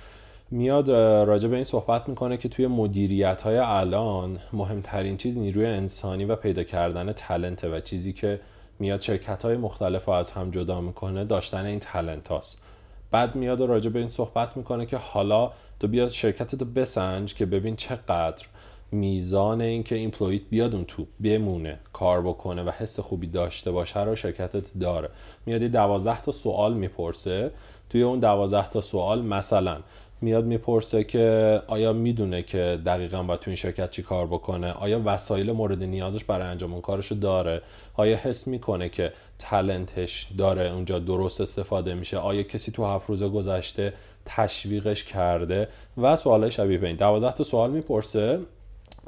میاد 0.51 0.91
راجع 0.91 1.48
به 1.48 1.55
این 1.55 1.63
صحبت 1.63 2.10
می‌کنه 2.10 2.38
که 2.38 2.50
توی 2.50 2.67
مدیریت 2.67 3.41
های 3.41 3.58
الان 3.58 4.39
مهمترین 4.53 5.17
چیز 5.17 5.38
نیروی 5.38 5.65
انسانی 5.65 6.25
و 6.25 6.36
پیدا 6.36 6.63
کردن 6.63 7.13
تلنته 7.13 7.70
و 7.70 7.79
چیزی 7.79 8.13
که 8.13 8.39
میاد 8.79 9.01
شرکت 9.01 9.46
های 9.46 9.58
مختلف 9.58 10.05
رو 10.05 10.13
از 10.13 10.31
هم 10.31 10.51
جدا 10.51 10.81
می‌کنه 10.81 11.24
داشتن 11.24 11.65
این 11.65 11.79
تلنت 11.79 12.27
هاست. 12.27 12.63
بعد 13.12 13.36
میاد 13.36 13.62
راجع 13.62 13.89
به 13.89 14.00
این 14.00 14.08
صحبت 14.08 14.58
می‌کنه 14.58 14.86
که 14.86 14.98
حالا 14.98 15.51
تو 15.79 15.88
بیاد 15.88 16.10
شرکت 16.10 16.55
تو 16.55 16.65
بسنج 16.65 17.36
که 17.36 17.46
ببین 17.46 17.75
چقدر 17.75 18.48
میزان 18.91 19.62
اینکه 19.62 19.95
employee 19.95 20.36
ت 20.36 20.41
بیاد 20.50 20.75
اون 20.75 20.86
تو 20.86 21.05
بمونه 21.24 21.79
کار 21.93 22.21
بکنه 22.21 22.63
و 22.63 22.69
حس 22.69 23.00
خوبی 23.00 23.27
داشته 23.27 23.71
باشه 23.71 24.03
رو 24.03 24.15
شرکتت 24.15 24.79
داره. 24.79 25.10
میاد 25.45 25.62
دوازده 25.62 26.21
تا 26.21 26.31
سوال 26.31 26.74
می‌پرسه. 26.74 27.51
توی 27.89 28.01
اون 28.03 28.19
دوازده 28.19 28.69
تا 28.69 28.81
سوال 28.81 29.21
مثلا 29.21 29.77
میاد 30.21 30.45
می‌پرسه 30.45 31.03
که 31.03 31.62
آیا 31.67 31.93
می‌دونه 31.93 32.41
که 32.41 32.79
دقیقا 32.86 33.24
باید 33.24 33.39
تو 33.39 33.50
این 33.50 33.55
شرکت 33.55 33.91
چی 33.91 34.03
کار 34.03 34.27
بکنه؟ 34.27 34.71
آیا 34.71 35.01
وسایل 35.05 35.51
مورد 35.51 35.83
نیازش 35.83 36.24
برای 36.24 36.48
انجام 36.48 36.71
اون 36.71 36.81
کارشو 36.81 37.15
داره؟ 37.15 37.62
آیا 37.93 38.17
حس 38.17 38.48
می‌کنه 38.48 38.89
که 38.89 39.13
talent 39.39 40.05
ش 40.05 40.27
داره 40.38 40.71
اونجا 40.71 41.00
درست 41.00 41.41
استفاده 41.41 41.93
میشه؟ 41.93 42.17
آیا 42.17 42.43
کسی 42.43 42.71
تو 42.71 42.86
هفت 42.86 43.10
روز 43.10 43.24
گذشته 43.24 43.93
تشویقش 44.25 45.03
کرده؟ 45.03 45.67
و 45.98 46.15
سوالای 46.15 46.51
شبیه 46.51 46.77
به 46.77 46.88
این. 46.88 46.95
دوازده 46.95 47.33
تا 47.33 47.43
سوال 47.43 47.71
می‌پرسه. 47.71 48.39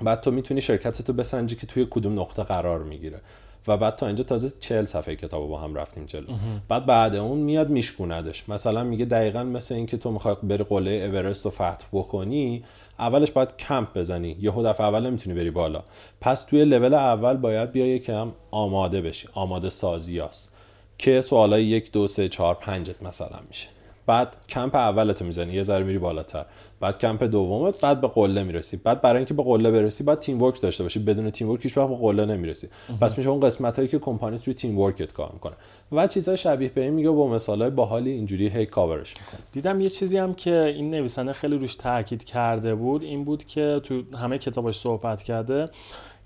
بعد 0.02 0.22
تو 0.22 0.32
می‌تونی 0.32 0.62
شرکتتو 0.62 1.14
بسنجی 1.14 1.56
که 1.56 1.68
توی 1.68 1.88
کدوم 1.90 2.20
نقطه 2.20 2.44
قرار 2.44 2.84
می‌گیره. 2.84 3.22
و 3.68 3.78
بعد 3.78 3.96
تا 3.96 4.08
اینجا 4.08 4.24
تازه 4.24 4.52
چهل 4.60 4.86
صفحه 4.86 5.16
کتاب 5.16 5.50
با 5.50 5.58
هم 5.58 5.76
رفتیم 5.76 6.06
جلو. 6.06 6.28
بعد 6.68 6.86
بعد 6.86 7.16
اون 7.16 7.38
میاد 7.40 7.70
میشکوندش 7.70 8.50
مثلا 8.50 8.84
میگه 8.84 9.06
دقیقا 9.06 9.44
مثل 9.44 9.76
اینکه 9.76 9.98
تو 9.98 10.12
می‌خوای 10.12 10.36
بری 10.44 10.64
قله 10.64 10.92
اورست 10.92 11.46
رو 11.46 11.52
فتح 11.52 11.86
بکنی 11.92 12.64
اولش 13.00 13.32
باید 13.32 13.58
کمپ 13.58 13.98
بزنی. 13.98 14.38
یهو 14.40 14.64
دفعه 14.64 14.88
اول 14.88 15.06
نمی‌تونی 15.08 15.36
بری 15.36 15.52
بالا. 15.52 15.84
پس 16.22 16.44
توی 16.44 16.66
لول 16.66 16.94
اول 16.94 17.38
باید 17.38 17.72
بیای 17.72 17.90
یکم 17.90 18.32
آماده 18.52 19.02
بشی. 19.02 19.28
آماده 19.34 19.70
سازی 19.70 20.20
هست. 20.20 20.56
که 20.98 21.22
سوالای 21.22 21.64
یک 21.64 21.92
دو 21.92 22.08
سه 22.08 22.30
چهار 22.30 22.56
پنجت 22.56 23.04
مثلا 23.04 23.40
میشه. 23.48 23.68
بعد 24.06 24.36
کمپ 24.50 24.76
اولتو 24.76 25.26
می‌زنی 25.26 25.54
یه 25.54 25.64
ذره 25.64 25.84
میری 25.84 26.00
بالاتر. 26.00 26.46
بعد 26.80 26.98
کمپ 26.98 27.24
دومت 27.24 27.82
بعد 27.82 28.02
به 28.02 28.08
قله 28.08 28.44
می‌رسی. 28.44 28.78
بعد 28.78 29.02
برای 29.02 29.18
اینکه 29.18 29.34
به 29.34 29.44
قله 29.44 29.72
برسی 29.72 30.04
بعد 30.04 30.20
تیم 30.20 30.42
ورک 30.42 30.62
داشته 30.62 30.84
باشی. 30.84 31.00
بدون 31.00 31.32
تیم 31.32 31.50
ورک 31.50 31.64
هیچ 31.64 31.78
وقت 31.78 31.90
به 31.90 31.96
قله 31.96 32.26
نمی‌رسی. 32.26 32.68
پس 33.02 33.18
میشه 33.18 33.30
اون 33.30 33.40
قسمت 33.40 33.76
هایی 33.76 33.88
که 33.88 34.00
کمپانی 34.00 34.40
توی 34.40 34.54
تیم 34.54 34.80
ورکت 34.80 35.14
کار 35.14 35.30
می‌کنه. 35.34 35.54
و 35.92 36.08
چیزای 36.08 36.38
شبیه 36.38 36.70
به 36.70 36.82
این 36.82 36.94
میگه 36.94 37.10
با 37.10 37.28
مثالای 37.28 37.70
باحالی 37.70 38.12
اینجوری 38.12 38.48
هی 38.48 38.66
کاورش 38.66 39.16
می‌کنه. 39.18 39.40
دیدم 39.52 39.82
یه 39.82 39.90
چیزی 39.90 40.18
هم 40.18 40.34
که 40.34 40.74
این 40.76 40.92
نویسنده 40.92 41.34
خیلی 41.34 41.58
روش 41.58 41.76
تاکید 41.76 42.24
کرده 42.24 42.76
بود 42.76 43.04
این 43.04 43.24
بود 43.24 43.44
که 43.44 43.82
تو 43.84 44.04
همه 44.18 44.38
کتاباش 44.38 44.76
صحبت 44.76 45.22
کرده 45.22 45.70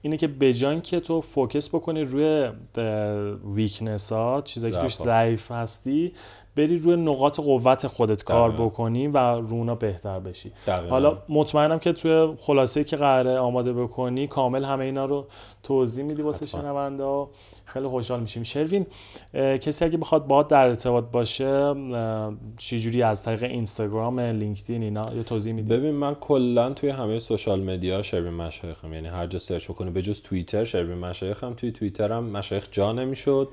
اینه 0.01 0.17
که 0.17 0.27
بجای 0.27 0.81
اینکه 0.81 0.99
تو 0.99 1.21
focus 1.21 1.69
بکنی 1.69 2.03
روی 2.03 2.49
weakness 3.55 4.11
ها 4.11 4.41
چیزایی 4.45 4.73
که 4.73 4.79
توش 4.79 4.95
ضعیف 4.95 5.51
هستی 5.51 6.13
بری 6.57 6.77
روی 6.77 6.95
نقاط 6.95 7.39
قوت 7.39 7.87
خودت 7.87 8.23
کار 8.23 8.51
بکنی 8.51 9.07
و 9.07 9.17
رو 9.17 9.46
اونا 9.46 9.75
بهتر 9.75 10.19
بشی. 10.19 10.51
حالا 10.89 11.17
مطمئنم 11.29 11.79
که 11.79 11.93
توی 11.93 12.35
خلاصه 12.37 12.83
که 12.83 12.95
قراره 12.95 13.37
آماده 13.37 13.73
بکنی 13.73 14.27
کامل 14.27 14.63
همه 14.63 14.85
اینا 14.85 15.05
رو 15.05 15.25
توضیح 15.63 16.05
میدی 16.05 16.21
واسه 16.21 16.47
شنونده 16.47 17.27
خیلی 17.65 17.87
خوشحال 17.87 18.19
میشیم. 18.19 18.43
شروین 18.43 18.85
کسی 19.33 19.85
اگه 19.85 19.97
بخواد 19.97 20.27
باهات 20.27 20.43
در 20.43 20.67
ارتباط 20.67 21.03
باشه 21.11 21.73
چجوری 22.57 23.03
از 23.03 23.23
طریق 23.23 23.43
اینستاگرام 23.43 24.19
لینکدین 24.19 24.83
اینا 24.83 25.13
یه 25.15 25.23
توضیح 25.23 25.53
میدی؟ 25.53 25.69
ببین 25.69 25.91
من 25.91 26.15
کلا 26.15 26.69
توی 26.69 26.89
همه 26.89 27.19
social 27.19 27.61
media 27.61 28.01
شروین 28.01 28.33
مشایخم. 28.33 28.93
یعنی 28.93 29.07
هر 29.07 29.27
جا 29.27 29.39
search 29.39 29.65
بکنی 29.65 29.91
به 29.91 30.01
جز 30.01 30.21
توییتر 30.21 30.63
شروین 30.63 30.97
مشایخم. 30.97 31.53
توی 31.53 31.71
توییترم 31.71 32.23
مشایخ 32.23 32.67
جا 32.71 32.91
نمی‌شد. 32.91 33.47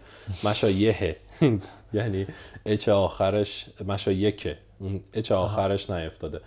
مشایخه 0.44 1.16
یعنی 1.94 2.26
H 2.66 2.88
آخرش 2.88 3.66
مشایکه 3.88 4.56
اون 4.80 5.00
H 5.12 5.32
آخرش 5.32 5.90
نیفتاده. 5.90 6.40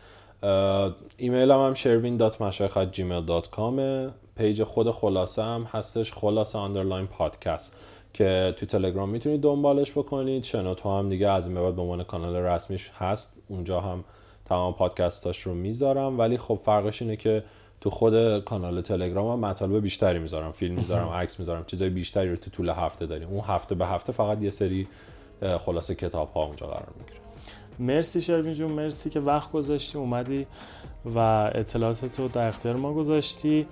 ایمیل 1.18 1.51
هم, 1.51 1.60
هم 1.60 1.74
شروین 1.74 2.18
dot 2.18 2.92
Gmail 2.92 3.26
dot 3.26 3.50
com 3.50 3.95
ه 3.95 4.10
page 4.38 4.64
خود 4.63 4.92
خلاصه 4.92 5.44
هم 5.44 5.68
هستش 5.72 6.13
خلاصه 6.13 6.60
underline 6.60 7.08
podcast 7.08 7.78
که 8.13 8.54
تو 8.58 8.66
تلگرام 8.66 9.10
می‌تونید 9.10 9.42
دنبالش 9.42 9.92
بکنید. 9.92 10.44
شنوتو 10.44 10.98
هم 10.98 11.10
دیگه 11.10 11.30
از 11.30 11.48
این 11.48 11.56
بعد 11.56 11.75
به 11.75 11.82
عنوان 11.82 12.04
کانال 12.04 12.36
رسمیش 12.36 12.92
هست. 12.98 13.42
اونجا 13.48 13.82
هم 13.82 14.04
تمام 14.46 14.74
پادکستاش 14.74 15.42
رو 15.42 15.54
می‌ذارم. 15.54 16.20
ولی 16.20 16.38
خب 16.38 16.60
فرقش 16.66 17.01
اینه 17.01 17.16
که 17.16 17.44
تو 17.82 17.89
خود 17.89 18.44
کانال 18.44 18.82
تلگرام 18.82 19.32
هم 19.32 19.50
مطالب 19.50 19.82
بیشتری 19.82 20.20
می‌ذارم. 20.20 20.51
فیلم 20.51 20.75
می‌ذارم 20.75 21.10
عکس 21.10 21.39
می‌ذارم. 21.39 21.63
چیزای 21.66 21.89
بیشتری 21.89 22.30
رو 22.30 22.36
تو 22.36 22.50
طول 22.50 22.70
هفته 22.70 23.06
داریم. 23.06 23.27
اون 23.30 23.44
هفته 23.48 23.75
به 23.75 23.86
هفته 23.86 24.13
فقط 24.13 24.44
یه 24.44 24.50
سری 24.50 24.88
خلاصه 25.65 25.96
کتاب 25.96 26.32
ها 26.34 26.44
اونجا 26.46 26.67
قرار 26.67 26.88
می‌گیره. 27.00 27.20
مرسی 27.79 28.22
شروین 28.22 28.53
جون 28.53 28.72
مرسی 28.72 29.10
که 29.10 29.20
وقت 29.20 29.51
گذاشتی 29.51 29.98
اومدی 29.98 30.48
و 31.15 31.20
اطلاعاتت 31.56 32.20
رو 32.20 32.27
در 32.27 32.48
اختیار 32.48 32.75
ما 32.75 32.94
گذاشتی. 32.94 33.67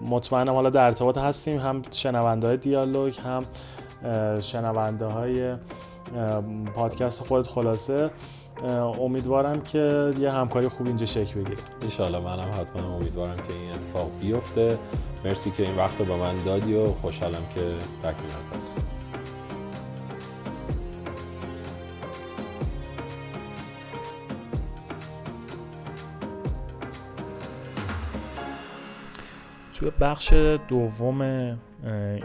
مطمئنم 0.00 0.54
حالا 0.54 0.70
در 0.70 0.84
ارتباط 0.84 1.18
هستیم 1.18 1.58
هم 1.58 1.82
شنونده 1.90 2.46
های 2.46 2.56
دیالوگ 2.56 3.18
هم 3.18 3.44
شنونده 4.40 5.06
های 5.06 5.54
پادکست 6.74 7.26
خودت 7.26 7.48
خلاصه. 7.48 8.10
امیدوارم 9.00 9.60
که 9.62 10.10
یه 10.20 10.30
همکاری 10.30 10.68
خوب 10.68 10.86
اینجا 10.86 11.06
شکل 11.06 11.40
بگیره. 11.40 11.62
انشالله 11.82 12.18
منم 12.18 12.50
حتما 12.50 12.94
امیدوارم 12.94 13.36
که 13.36 13.54
این 13.54 13.70
اتفاق 13.72 14.10
بیفته. 14.20 14.78
مرسی 15.24 15.50
که 15.50 15.62
این 15.62 15.76
وقت 15.76 15.98
رو 15.98 16.04
به 16.04 16.16
من 16.16 16.34
دادی 16.44 16.74
و 16.74 16.86
خوشحالم 16.86 17.42
که 17.54 17.60
در 18.02 18.12
کنارت 18.12 18.56
هستم. 18.56 18.82
توی 29.76 29.90
بخش 30.00 30.32
دوم 30.68 31.20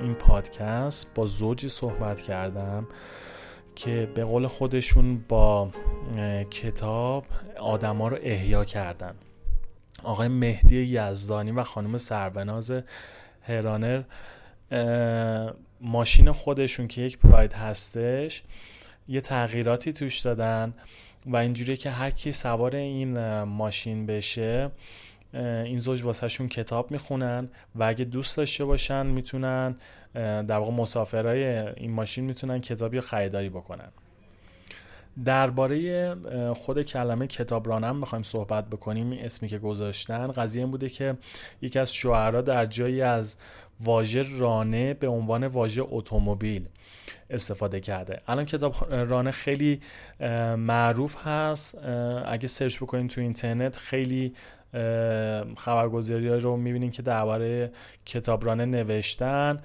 این 0.01 0.13
پادکست 0.13 1.13
با 1.15 1.25
زوجی 1.25 1.70
صحبت 1.70 2.22
کردم 2.22 2.88
که 3.75 4.10
به 4.15 4.24
قول 4.24 4.48
خودشون 4.48 5.17
با 5.17 5.72
کتاب 6.51 7.25
آدما 7.60 8.08
رو 8.08 8.17
احیا 8.22 8.65
کردن. 8.65 9.15
آقای 10.03 10.27
مهدی 10.27 10.77
یزدانی 10.77 11.51
و 11.51 11.63
خانم 11.63 11.98
سروناز 11.98 12.74
هرانر 13.41 14.03
ماشین 15.81 16.31
خودشون 16.31 16.88
که 16.88 17.01
یک 17.01 17.17
پراید 17.17 17.53
هستش 17.53 18.43
یه 19.08 19.22
تغییراتی 19.22 19.93
توش 19.93 20.20
دادن 20.20 20.74
و 21.25 21.38
اینجوری 21.38 21.77
که 21.77 21.89
هر 21.89 22.10
کی 22.10 22.31
سوار 22.31 22.75
این 22.75 23.43
ماشین 23.43 24.05
بشه 24.05 24.72
این 25.34 25.80
زوج 25.80 26.04
واسهشون 26.04 26.48
کتاب 26.48 26.92
می‌خونن 26.92 27.50
و 27.76 27.84
اگه 27.84 28.06
دوست 28.06 28.38
داشته 28.38 28.66
باشن 28.66 29.06
می‌تونن 29.06 29.76
در 30.14 30.58
واقع 30.58 30.72
مسافرهای 30.72 31.46
این 31.58 31.92
ماشین 31.92 32.26
می‌تونن 32.26 32.62
کتابی 32.62 33.02
خریداری 33.02 33.50
بکنن. 33.50 33.90
درباره 35.26 36.16
خود 36.54 36.82
کلمه 36.82 37.28
کتاب 37.28 37.68
رانم 37.68 37.96
می‌خوایم 37.96 38.24
صحبت 38.24 38.70
بکنیم 38.70 39.20
اسمی 39.22 39.50
که 39.50 39.58
گذاشتن. 39.58 40.28
قضیه 40.28 40.62
این 40.62 40.72
بوده 40.72 40.90
که 40.90 41.18
یکی 41.62 41.80
از 41.80 41.94
شعرا 41.94 42.42
در 42.42 42.66
جایی 42.66 43.02
از 43.02 43.36
واژه 43.80 44.26
رانه 44.40 44.94
به 44.94 45.08
عنوان 45.08 45.48
واژه 45.48 45.84
اتومبیل 45.86 46.68
استفاده 47.30 47.80
کرده. 47.80 48.22
الان 48.28 48.46
کتابرانه 48.46 49.32
خیلی 49.32 49.82
معروف 50.58 51.28
هست. 51.28 51.78
اگه 52.26 52.48
search 52.48 52.78
بکنین 52.78 53.08
تو 53.08 53.22
اینترنت 53.22 53.78
خیلی 53.78 54.34
خبرگزاری 55.58 56.30
رو 56.30 56.58
می‌بینین 56.58 56.92
که 56.92 57.01
درباره 57.01 57.72
کتابرانه 58.06 58.66
نوشتن. 58.66 59.60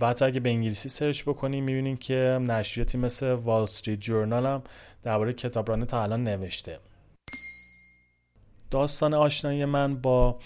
و 0.00 0.06
حتی 0.06 0.24
اگه 0.24 0.40
به 0.40 0.50
انگلیسی 0.50 0.88
search 0.88 1.22
بکنیم 1.22 1.64
می‌بینین 1.64 1.96
که 1.96 2.38
نشریاتی 2.42 2.98
مثل 2.98 3.32
وال 3.32 3.62
استریت 3.62 4.00
جورنال 4.00 4.46
هم 4.46 4.62
درباره 5.02 5.32
کتابرانه 5.32 5.84
تا 5.84 6.02
الان 6.02 6.24
نوشته. 6.24 6.78
داستان 8.70 9.14
آشنایی 9.14 9.64
من 9.64 9.96
با 9.96 10.38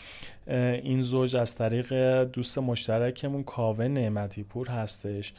این 0.47 1.03
زوج 1.03 1.37
از 1.37 1.55
طریق 1.55 2.23
دوست 2.25 2.59
مشترکمون 2.59 3.43
کاوه 3.43 3.89
نعمتی 3.89 4.43
پور 4.43 4.69
هستش 4.69 5.33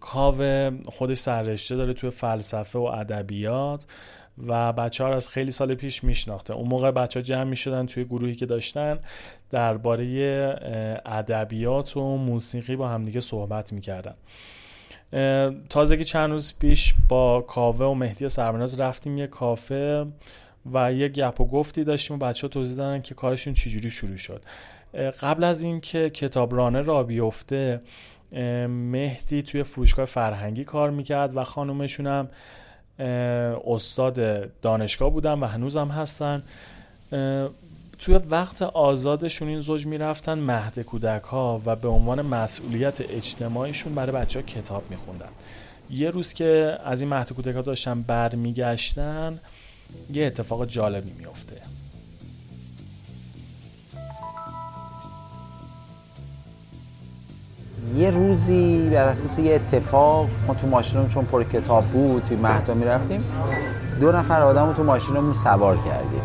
کاوه 0.00 0.70
خودش 0.86 1.16
سررشته 1.16 1.76
داره 1.76 1.92
توی 1.92 2.10
فلسفه 2.10 2.78
و 2.78 2.82
ادبیات. 2.82 3.86
و 4.46 4.72
بچه 4.72 5.04
ها 5.04 5.14
از 5.14 5.28
خیلی 5.28 5.50
سال 5.50 5.74
پیش 5.74 6.04
میشناخته. 6.04 6.54
اون 6.54 6.68
موقع 6.68 6.90
بچه 6.90 7.20
ها 7.20 7.24
جمع 7.24 7.44
می‌شدن 7.44 7.86
توی 7.86 8.04
گروهی 8.04 8.34
که 8.34 8.46
داشتن 8.46 8.98
درباره 9.50 10.04
ادبیات 11.06 11.96
و 11.96 12.16
موسیقی 12.16 12.76
با 12.76 12.88
همدیگه 12.88 13.20
صحبت 13.20 13.72
می‌کردن. 13.72 14.14
تازگی 15.68 16.04
چند 16.04 16.30
روز 16.30 16.54
پیش 16.58 16.94
با 17.08 17.40
کاوه 17.40 17.86
و 17.86 17.94
مهدی 17.94 18.28
سربناز 18.28 18.80
رفتیم 18.80 19.18
یه 19.18 19.26
کافه 19.26 20.06
و 20.72 20.92
یه 20.92 21.08
گپ 21.08 21.40
و 21.40 21.46
گفتی 21.46 21.84
داشتیم 21.84 22.16
و 22.16 22.18
بچه 22.18 22.46
ها 22.46 22.48
توضیح 22.48 22.76
دادن 22.76 23.02
که 23.02 23.14
کارشون 23.14 23.54
چجوری 23.54 23.90
شروع 23.90 24.16
شد. 24.16 24.42
قبل 25.20 25.44
از 25.44 25.62
اینکه 25.62 26.10
کتابرانه 26.10 26.82
را 26.82 27.02
بیفته 27.02 27.80
مهدی 28.68 29.42
توی 29.42 29.62
فروشگاه 29.62 30.04
فرهنگی 30.04 30.64
کار 30.64 30.90
می‌کرد 30.90 31.36
و 31.36 31.44
خانومشون 31.44 32.06
هم 32.06 32.28
استاد 33.66 34.20
دانشگاه 34.60 35.10
بودن 35.10 35.32
و 35.40 35.46
هنوزم 35.46 35.88
هستن. 35.88 36.42
توی 37.98 38.14
وقت 38.30 38.62
آزادشون 38.62 39.48
این 39.48 39.60
زوج 39.60 39.86
می‌رفتن 39.86 40.38
مهد 40.38 40.78
کودک 40.78 41.22
ها 41.22 41.62
و 41.66 41.76
به 41.76 41.88
عنوان 41.88 42.22
مسئولیت 42.22 43.00
اجتماعیشون 43.00 43.94
برای 43.94 44.12
بچه 44.12 44.40
ها 44.40 44.46
کتاب 44.46 44.90
میخوندن. 44.90 45.28
یه 45.90 46.10
روز 46.10 46.32
که 46.32 46.78
از 46.84 47.00
این 47.00 47.10
مهد 47.10 47.32
کودک 47.32 47.54
ها 47.54 47.62
داشتن 47.62 48.02
برمیگشتن 48.02 49.40
یه 50.12 50.26
اتفاق 50.26 50.66
جالبی 50.66 51.12
میفته 51.18 51.56
یه 57.94 58.10
روزی 58.10 58.88
بر 58.92 59.08
اساس 59.08 59.38
یه 59.38 59.54
اتفاق 59.54 60.28
ما 60.48 60.54
تو 60.54 60.66
ماشینمون 60.66 61.08
چون 61.08 61.24
پر 61.24 61.42
کتاب 61.42 61.84
بود 61.84 62.22
توی 62.28 62.36
مهدا 62.36 62.74
می‌رفتیم 62.74 63.20
دو 64.00 64.12
نفر 64.12 64.40
آدم 64.40 64.66
رو 64.66 64.72
تو 64.72 64.84
ماشینمون 64.84 65.32
سوار 65.32 65.76
کردیم. 65.76 66.20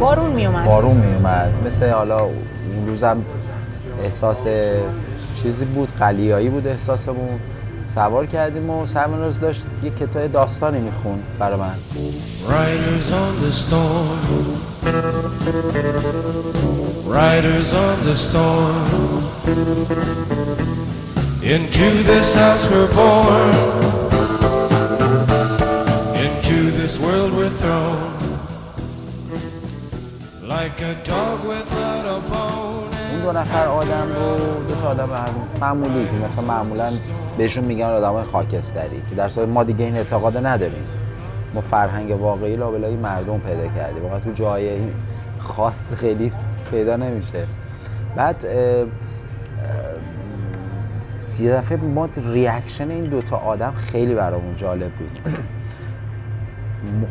بارون 0.00 0.30
میومد 0.30 0.64
بارون 0.64 0.96
میومد 0.96 1.52
مثل 1.66 1.90
حالا 1.90 2.18
اون 2.18 2.86
روزم 2.86 3.16
احساس 4.04 4.44
چیزی 5.42 5.64
بود 5.64 5.88
قلیایی 5.98 6.48
بود 6.48 6.66
احساسمون. 6.66 7.40
سوار 7.94 8.26
کردیم 8.26 8.70
و 8.70 8.86
سرمناز 8.86 9.40
داشت 9.40 9.62
یه 9.82 9.90
کتاب 9.90 10.26
داستانی 10.26 10.80
میخون 10.80 11.18
برای 11.38 11.58
من. 11.58 11.74
Riders 12.48 13.12
on 13.12 13.34
the 13.44 13.52
storm. 13.62 14.20
Riders 17.18 17.74
on 17.74 17.96
the 18.06 18.14
storm. 18.24 19.00
Into 21.42 21.88
this 22.04 22.34
house 22.34 22.70
we're 22.70 22.92
born. 22.92 23.54
Into 26.14 26.70
this 26.70 27.00
world 27.00 27.32
we're 27.32 27.48
thrown. 27.48 28.12
Like 30.46 30.78
a 30.82 30.94
dog 31.02 31.42
without 31.46 32.04
a 32.04 32.20
bone. 32.28 32.90
اون 33.12 33.22
دو 33.22 33.32
نفر 33.32 33.66
آدم 33.66 34.08
رو 34.14 34.64
دو 34.68 34.74
تا 34.74 34.88
آدم 34.88 35.08
معمولی 35.60 36.04
که 36.04 36.28
مثلا 36.32 36.44
معمولا 36.44 36.90
بهشون 37.38 37.64
میگن 37.64 37.84
آدم 37.86 38.12
های 38.12 38.24
خاکستری 38.24 39.02
که 39.10 39.14
در 39.16 39.28
صورت 39.28 39.48
ما 39.48 39.64
دیگه 39.64 39.84
این 39.84 39.96
اعتقاد 39.96 40.46
نداریم. 40.46 40.84
ما 41.54 41.60
فرهنگ 41.60 42.20
واقعی 42.20 42.56
لابلای 42.56 42.96
مردم 42.96 43.38
پیدا 43.38 43.68
کردیم. 43.76 44.02
واقعا 44.02 44.20
تو 44.20 44.32
جای 44.32 44.78
خاص 45.38 45.94
خیلی 45.94 46.32
پیدا 46.70 46.96
نمیشه. 46.96 47.46
بعد 48.16 48.46
یه 51.40 51.52
دفعه 51.52 51.78
ما 51.78 52.08
ریاکشن 52.32 52.90
این 52.90 53.04
دوتا 53.04 53.36
آدم 53.36 53.72
خیلی 53.72 54.14
برامون 54.14 54.56
جالب 54.56 54.92
بود. 54.92 55.18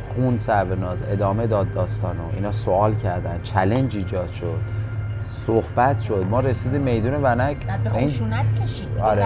خون 0.10 0.38
سربناز 0.38 1.04
ادامه 1.10 1.48
داد 1.48 1.74
داستانو. 1.74 2.24
اینا 2.36 2.52
سوال 2.52 2.96
کردن 2.96 3.40
چلنج 3.44 3.98
ایجاد 3.98 4.28
شد 4.28 4.60
صحبت 5.28 6.02
شد. 6.02 6.26
ما 6.30 6.40
رسیدیم 6.40 6.82
میدون 6.82 7.14
ونک. 7.14 7.58
به 7.84 7.90
خشونت 7.90 8.64
کشید. 8.64 8.98
آره. 9.02 9.26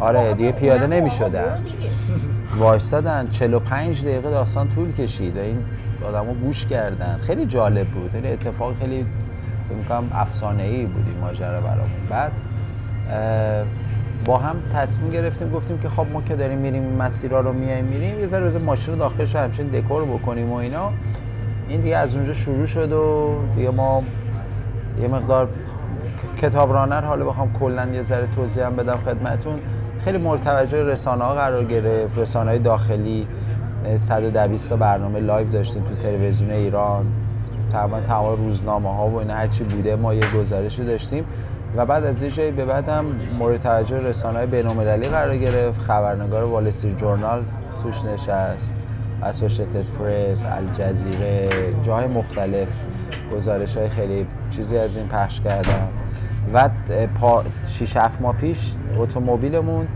آره 0.00 0.34
دیگه 0.34 0.52
پیاده 0.52 0.86
نمی 0.86 1.10
شدن. 1.10 1.64
وایستادن 2.58 3.28
45 3.30 4.02
دقیقه 4.02 4.30
داستان 4.30 4.68
طول 4.68 4.92
کشید. 4.92 5.36
و 5.36 5.40
این 5.40 5.64
آدمو 6.08 6.34
گوش 6.34 6.66
کردن. 6.66 7.18
خیلی 7.18 7.46
جالب 7.46 7.88
بود. 7.88 8.10
خیلی 8.10 8.28
اتفاق 8.28 8.78
خیلی 8.78 9.06
میگم 9.70 10.04
افسانه 10.12 10.62
ای 10.62 10.86
بود 10.86 11.06
این 11.06 11.18
ماجرا 11.18 11.60
برامون. 11.60 12.06
بعد 12.10 12.32
با 14.24 14.38
هم 14.38 14.56
تصمیم 14.74 15.10
گرفتیم 15.10 15.50
گفتیم 15.50 15.78
که 15.78 15.88
خب 15.88 16.06
ما 16.12 16.22
که 16.22 16.36
داریم 16.36 16.58
میریم 16.58 16.82
مسیرها 16.82 17.40
رو 17.40 17.52
میایم 17.52 17.84
میریم 17.84 18.20
یه 18.20 18.28
ذره 18.28 18.58
ماشین 18.58 18.94
رو 18.94 19.00
داخلش 19.00 19.36
همچین 19.36 19.68
دکور 19.68 20.04
بکنیم 20.04 20.50
و 20.52 20.54
اینا. 20.54 20.90
این 21.68 21.80
دیگه 21.80 21.96
از 21.96 22.16
اونجا 22.16 22.34
شروع 22.34 22.66
شد 22.66 22.92
و 22.92 23.34
دیگه 23.56 23.70
ما 23.70 24.02
یه 25.00 25.08
مقدار 25.08 25.48
کتابرانه 26.42 27.00
حالا 27.00 27.24
بخوام 27.24 27.52
کلا 27.52 27.88
یه 27.92 28.02
ذره 28.02 28.26
توضیح 28.26 28.66
هم 28.66 28.76
بدم 28.76 28.96
خدمتون 28.96 29.58
خیلی 30.04 30.18
مورد 30.18 30.42
توجه 30.42 30.82
رسانه 30.82 31.24
ها 31.24 31.34
قرار 31.34 31.64
گرفت 31.64 32.18
رسانه 32.18 32.50
های 32.50 32.58
داخلی 32.58 33.26
120 33.96 34.68
تا 34.68 34.76
برنامه 34.76 35.20
live 35.20 35.48
داشتیم 35.48 35.82
تو 35.82 35.94
تلویزیون 35.94 36.50
ایران 36.50 37.06
تقریبا 37.72 38.00
تمام 38.00 38.36
روزنامه 38.36 38.94
ها 38.96 39.08
و 39.08 39.16
اینا 39.16 39.34
هرچی 39.34 39.64
بوده 39.64 39.96
ما 39.96 40.14
یه 40.14 40.22
گزارشی 40.38 40.84
داشتیم. 40.84 41.24
و 41.76 41.86
بعد 41.86 42.04
از 42.04 42.22
یه 42.22 42.50
به 42.50 42.64
بعدم 42.64 43.04
مورد 43.38 43.60
توجه 43.60 43.98
رسانه 43.98 44.38
های 44.38 44.46
بین‌المللی 44.46 45.08
قرار 45.08 45.36
گرفت. 45.36 45.80
خبرنگار 45.80 46.44
وال 46.44 46.70
جورنال 46.70 47.42
توش 47.82 48.04
نشست. 48.04 48.74
اسوشیتد 49.22 49.84
پرس 49.98 50.44
الجزیره 50.44 51.48
جاهای 51.82 52.06
مختلف 52.06 52.68
گزارش 53.34 53.76
های 53.76 53.88
خیلی 53.88 54.26
چیزی 54.50 54.78
از 54.78 54.96
این 54.96 55.08
پخش 55.08 55.40
کردم 55.40 55.88
و 56.54 56.70
پا 57.20 57.44
6 57.66 57.96
7 57.96 58.20
ماه 58.22 58.36
پیش 58.36 58.74
اتومبیلمون 58.96 59.86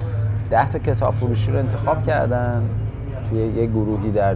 10 0.51 0.69
تا 0.69 0.79
کتاب 0.79 1.15
فروشی 1.15 1.53
رو 1.53 1.59
انتخاب 1.59 2.07
کردن. 2.07 2.63
توی 3.31 3.39
یه 3.39 3.67
گروهی 3.67 4.11
در 4.11 4.35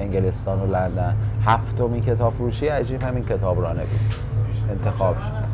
انگلستان 0.00 0.60
و 0.60 0.66
لندن. 0.66 1.16
هفتمین 1.46 2.02
کتاب 2.02 2.34
فروشی 2.34 2.68
عجیب 2.68 3.02
همین 3.02 3.24
کتابرانه 3.24 3.80
بود. 3.80 4.14
انتخاب 4.70 5.18
شد. 5.18 5.47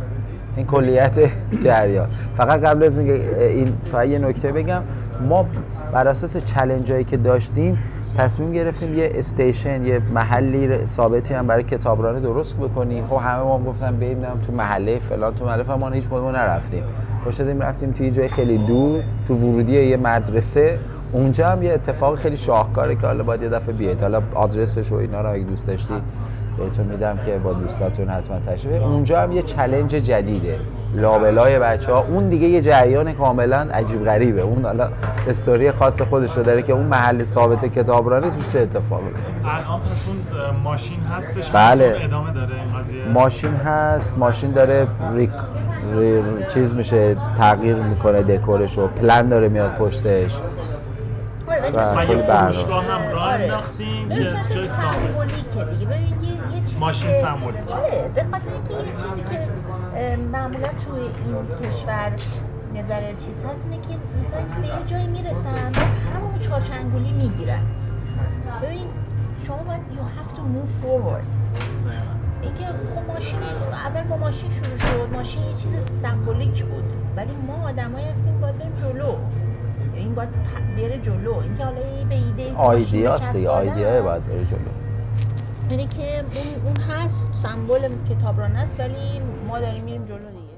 این 0.57 0.67
کلیت 0.67 1.19
جریان. 1.65 2.09
فقط 2.37 2.61
قبل 2.61 2.83
از 2.83 2.99
این 2.99 3.73
فقط 3.83 4.07
یه 4.07 4.19
نکته 4.19 4.53
بگم 4.53 4.83
ما 5.29 5.47
بر 5.93 6.09
اساس 6.09 6.37
challenge 6.37 6.93
هایی 6.93 7.05
که 7.05 7.17
داشتیم 7.17 7.79
تصمیم 8.19 8.53
گرفتیم 8.53 8.99
یه 8.99 9.13
station 9.15 9.87
یه 9.87 10.01
محلی 10.15 10.87
ثابتی 10.87 11.35
هم 11.35 11.47
برای 11.47 11.63
کتابرانه 11.63 12.21
درست 12.21 12.57
بکنیم. 12.57 13.07
خب 13.07 13.17
همه 13.17 13.43
ما 13.43 13.59
گفتن 13.59 13.97
بریم 13.97 14.19
تو 14.47 14.53
محله 14.53 14.99
فلان 14.99 15.35
تو 15.35 15.45
محله 15.45 15.75
ما 15.75 15.91
هیچ 15.91 16.09
کدوم 16.09 16.29
نرفتیم. 16.29 16.83
پاشدیم 17.25 17.63
رفتیم 17.63 17.93
توی 17.93 18.11
جای 18.11 18.29
خیلی 18.29 18.59
دور 18.59 19.03
تو 19.29 19.35
ورودی 19.35 19.83
یه 19.83 19.97
مدرسه. 19.97 20.79
اونجا 21.13 21.49
هم 21.49 21.63
یه 21.63 21.73
اتفاق 21.73 22.15
خیلی 22.15 22.37
شاهکاره 22.37 22.95
که 22.95 23.07
حالا 23.07 23.25
باید 23.25 23.43
یه 23.43 23.49
دفعه 23.49 23.75
بیاید. 23.75 24.01
حالا 24.01 24.23
آدرسش 24.35 24.93
و 24.93 24.95
اینا 24.95 25.21
رو 25.21 25.33
اگه 25.33 25.45
دوست 25.45 25.67
داشتید. 25.67 26.03
بهتون 26.59 26.87
میدم 26.87 27.19
که 27.27 27.39
با 27.39 27.53
دوستاتون 27.53 28.09
حتما 28.09 28.39
تشریف 28.39 28.83
اونجا 28.83 29.23
هم 29.23 29.33
یه 29.33 29.43
challenge 29.43 29.91
جدیده. 29.91 30.59
لابلای 30.95 31.59
بچه 31.59 31.93
ها 31.93 32.05
اون 32.09 32.29
دیگه 32.29 32.49
یه 32.49 32.61
جریان 32.61 33.13
کاملا 33.13 33.57
عجیب 33.61 34.05
غریبه. 34.05 34.41
اون 34.41 34.65
حالا 34.65 34.89
استوری 35.29 35.71
خاص 35.71 36.03
خودش 36.03 36.37
رو 36.37 36.43
داره 36.43 36.63
که 36.63 36.73
اون 36.73 36.87
محل 36.87 37.25
ثابت 37.25 37.65
کتابرانی 37.65 38.31
توش 38.31 38.49
چه 38.49 38.61
اتفاقی 38.61 39.05
الان 39.45 39.81
پس 39.81 40.03
اون 40.07 40.57
ماشین 40.63 41.01
هستش 41.01 41.51
بله. 41.51 41.97
ادامه 42.01 42.33
داره 42.33 42.55
این 42.55 42.79
قضیه. 42.79 43.05
ماشین 43.05 43.55
هست. 43.55 44.19
ماشین 44.19 44.53
داره 44.53 44.87
ریک 45.15 45.31
چیز 46.55 46.75
میشه 46.75 47.17
تغییر 47.39 47.77
می‌کنه 47.77 48.23
دکورش 48.23 48.79
و 48.79 48.87
پلن 48.87 49.29
داره 49.29 49.49
میاد 49.49 49.71
پشتش. 49.71 50.37
و 51.49 52.05
یه 52.09 52.17
فروشگاه 52.17 52.85
هم 52.85 53.13
راه 53.13 53.33
انداختیم 53.33 54.09
که 54.09 54.15
جای 54.55 54.69
ثابت. 54.69 56.24
ماشین 56.81 57.21
سمبولیک. 57.21 57.71
آره 57.71 58.11
به 58.15 58.23
خاطر 58.23 58.53
اینکه 58.53 58.75
یه 58.75 58.93
چیزی 58.93 59.25
که 59.31 59.49
معمولا 60.33 60.69
توی 60.69 61.01
این 61.01 61.71
کشور 61.71 62.13
نظر 62.75 63.01
چیز 63.01 63.45
هست 63.45 63.67
اینه 63.71 63.83
که 63.83 63.99
مثلا 64.23 64.61
به 64.61 64.67
یه 64.67 64.87
جایی 64.87 65.07
می‌رسن 65.07 65.73
همون 66.15 66.39
چارچنگولی 66.41 67.13
می‌گیرن. 67.13 67.63
ببین 68.63 68.87
شما 69.47 69.57
باید 69.57 69.81
you 69.81 70.03
have 70.19 70.37
to 70.37 70.41
move 70.41 70.85
forward. 70.85 71.27
اینکه 72.43 72.65
خب 72.95 73.13
ماشین 73.15 73.39
اول 73.73 74.03
با 74.03 74.17
ماشین 74.17 74.51
شروع 74.51 74.77
شد 74.79 75.09
ماشین 75.13 75.43
یه 75.43 75.55
چیز 75.57 76.01
سمبولیک 76.03 76.65
بود. 76.65 76.85
ولی 77.17 77.33
ما 77.47 77.69
آدمایی 77.69 78.07
هستیم 78.07 78.41
باید 78.41 78.59
بریم 78.59 78.73
جلو. 78.77 79.17
این 79.95 80.15
باید 80.15 80.29
بره 80.77 80.99
جلو. 80.99 81.39
اینکه 81.39 81.65
حالا 81.65 81.77
به 82.09 82.15
ایده 82.15 82.55
آیدیاست 82.57 83.33
دیگه 83.33 83.49
آیدیا 83.49 84.03
باید 84.03 84.27
بره 84.27 84.45
جلو. 84.45 84.59
یعنی 85.71 85.87
که 85.87 86.19
اون, 86.19 86.65
اون 86.65 86.77
هست 86.77 87.27
سمبل 87.43 87.89
کتابران 88.09 88.57
است 88.57 88.81
ولی 88.81 89.21
ما 89.49 89.61
داریم 89.61 89.85
میریم 89.85 90.05
جلو 90.05 90.19
دیگه. 90.19 90.55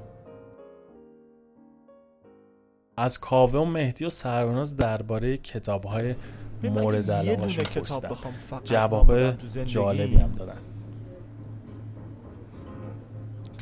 از 2.96 3.20
کاوه 3.20 3.60
و 3.60 3.64
مهدی 3.64 4.04
و 4.04 4.10
سروناز 4.10 4.76
درباره 4.76 5.36
کتاب 5.36 5.84
های 5.84 6.14
مورد 6.62 7.10
علاقه 7.10 7.62
پرسیدم. 7.64 8.16
جواب 8.64 9.32
جالبی 9.64 10.16
هم 10.16 10.32
دادن 10.32 10.58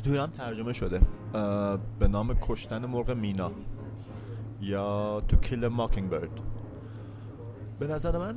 ایران 0.05 0.31
ترجمه 0.31 0.73
شده. 0.73 1.01
به 1.99 2.07
نام 2.07 2.37
کشتن 2.41 2.85
مرغ 2.85 3.11
مینا. 3.11 3.51
یا 4.61 5.21
تو 5.27 5.37
کیل 5.37 5.67
ماکینگ 5.67 6.09
برد 6.09 6.29
به 7.79 7.87
نظر 7.87 8.17
من 8.17 8.35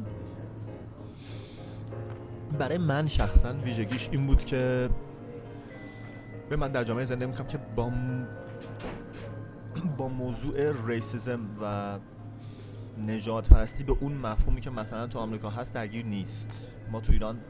برای 2.59 2.79
من 2.79 3.07
شخصا 3.07 3.53
ویژگیش 3.53 4.09
این 4.13 4.27
بود 4.27 4.45
که 4.45 4.91
به 6.49 6.57
من 6.57 6.73
در 6.73 6.85
جامعه 6.85 7.05
زندگی 7.05 7.27
می‌کنم 7.27 7.47
که 7.47 7.59
با 7.77 7.93
با 9.99 10.09
موضوع 10.09 10.87
ریسیزم 10.87 11.41
و 11.63 11.99
نجات 13.07 13.49
پرستی 13.49 13.85
به 13.85 13.97
اون 14.01 14.13
مفهومی 14.13 14.61
که 14.61 14.71
مثلا 14.71 15.07
تو 15.07 15.19
آمریکا 15.19 15.51
هست 15.51 15.75
درگیر 15.75 16.05
نیست 16.05 16.75
ما 16.93 17.01
تو 17.01 17.13
ایران 17.13 17.41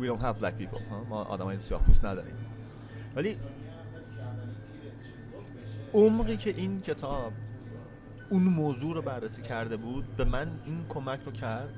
we 0.00 0.04
don't 0.04 0.22
have 0.22 0.42
black 0.42 0.54
people 0.62 0.82
ها؟ 0.90 1.04
ما 1.08 1.22
آدم 1.22 1.44
های 1.44 1.60
سیاه 1.60 1.82
پوست 1.82 2.04
نداریم 2.04 2.34
ولی 3.16 3.36
عمقی 5.94 6.36
که 6.36 6.50
این 6.50 6.80
کتاب 6.80 7.32
اون 8.30 8.42
موضوع 8.42 8.94
رو 8.94 9.02
بررسی 9.02 9.42
کرده 9.42 9.76
بود 9.76 10.16
به 10.16 10.24
من 10.24 10.50
این 10.66 10.84
کمک 10.88 11.20
رو 11.26 11.32
کرد 11.32 11.74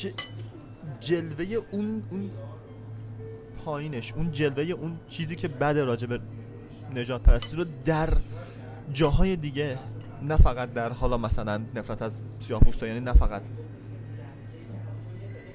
که 0.00 0.12
جلوه 1.00 1.62
اون 1.70 2.02
اون 2.10 2.30
پایینش 3.64 4.12
اون 4.12 4.32
جلوه 4.32 4.62
اون 4.62 4.98
چیزی 5.08 5.36
که 5.36 5.48
بد 5.48 5.78
راجع 5.78 6.06
به 6.06 6.20
نجات 6.94 7.22
پرستی 7.22 7.56
رو 7.56 7.64
در 7.84 8.16
جاهای 8.92 9.36
دیگه 9.36 9.78
نه 10.22 10.36
فقط 10.36 10.72
در 10.72 10.92
حالا 10.92 11.18
مثلا 11.18 11.62
نفرت 11.74 12.02
از 12.02 12.22
سیاه 12.40 12.62
یعنی 12.82 13.00
نه 13.00 13.12
فقط 13.12 13.42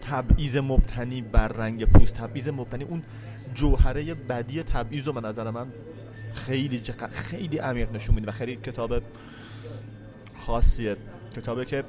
تبعیض 0.02 0.58
مبتنی 0.58 1.22
بر 1.22 1.48
رنگ 1.48 1.86
پوست 1.86 2.14
تبعیض 2.14 2.50
مبتنی 2.50 2.84
اون 2.84 3.04
جوهره 3.54 4.14
بدی 4.14 4.64
تبعیض 4.64 5.08
رو 5.08 5.14
به 5.14 5.22
نظر 5.22 5.52
من 5.52 5.68
خیلی 6.34 6.82
خیلی 7.12 7.58
عمیق 7.58 7.92
نشون 7.92 8.16
میده 8.16 8.28
و 8.28 8.32
خیلی 8.32 8.56
کتاب 8.56 9.02
خاصیه. 10.38 10.98
کتابه 11.36 11.66
که 11.66 11.84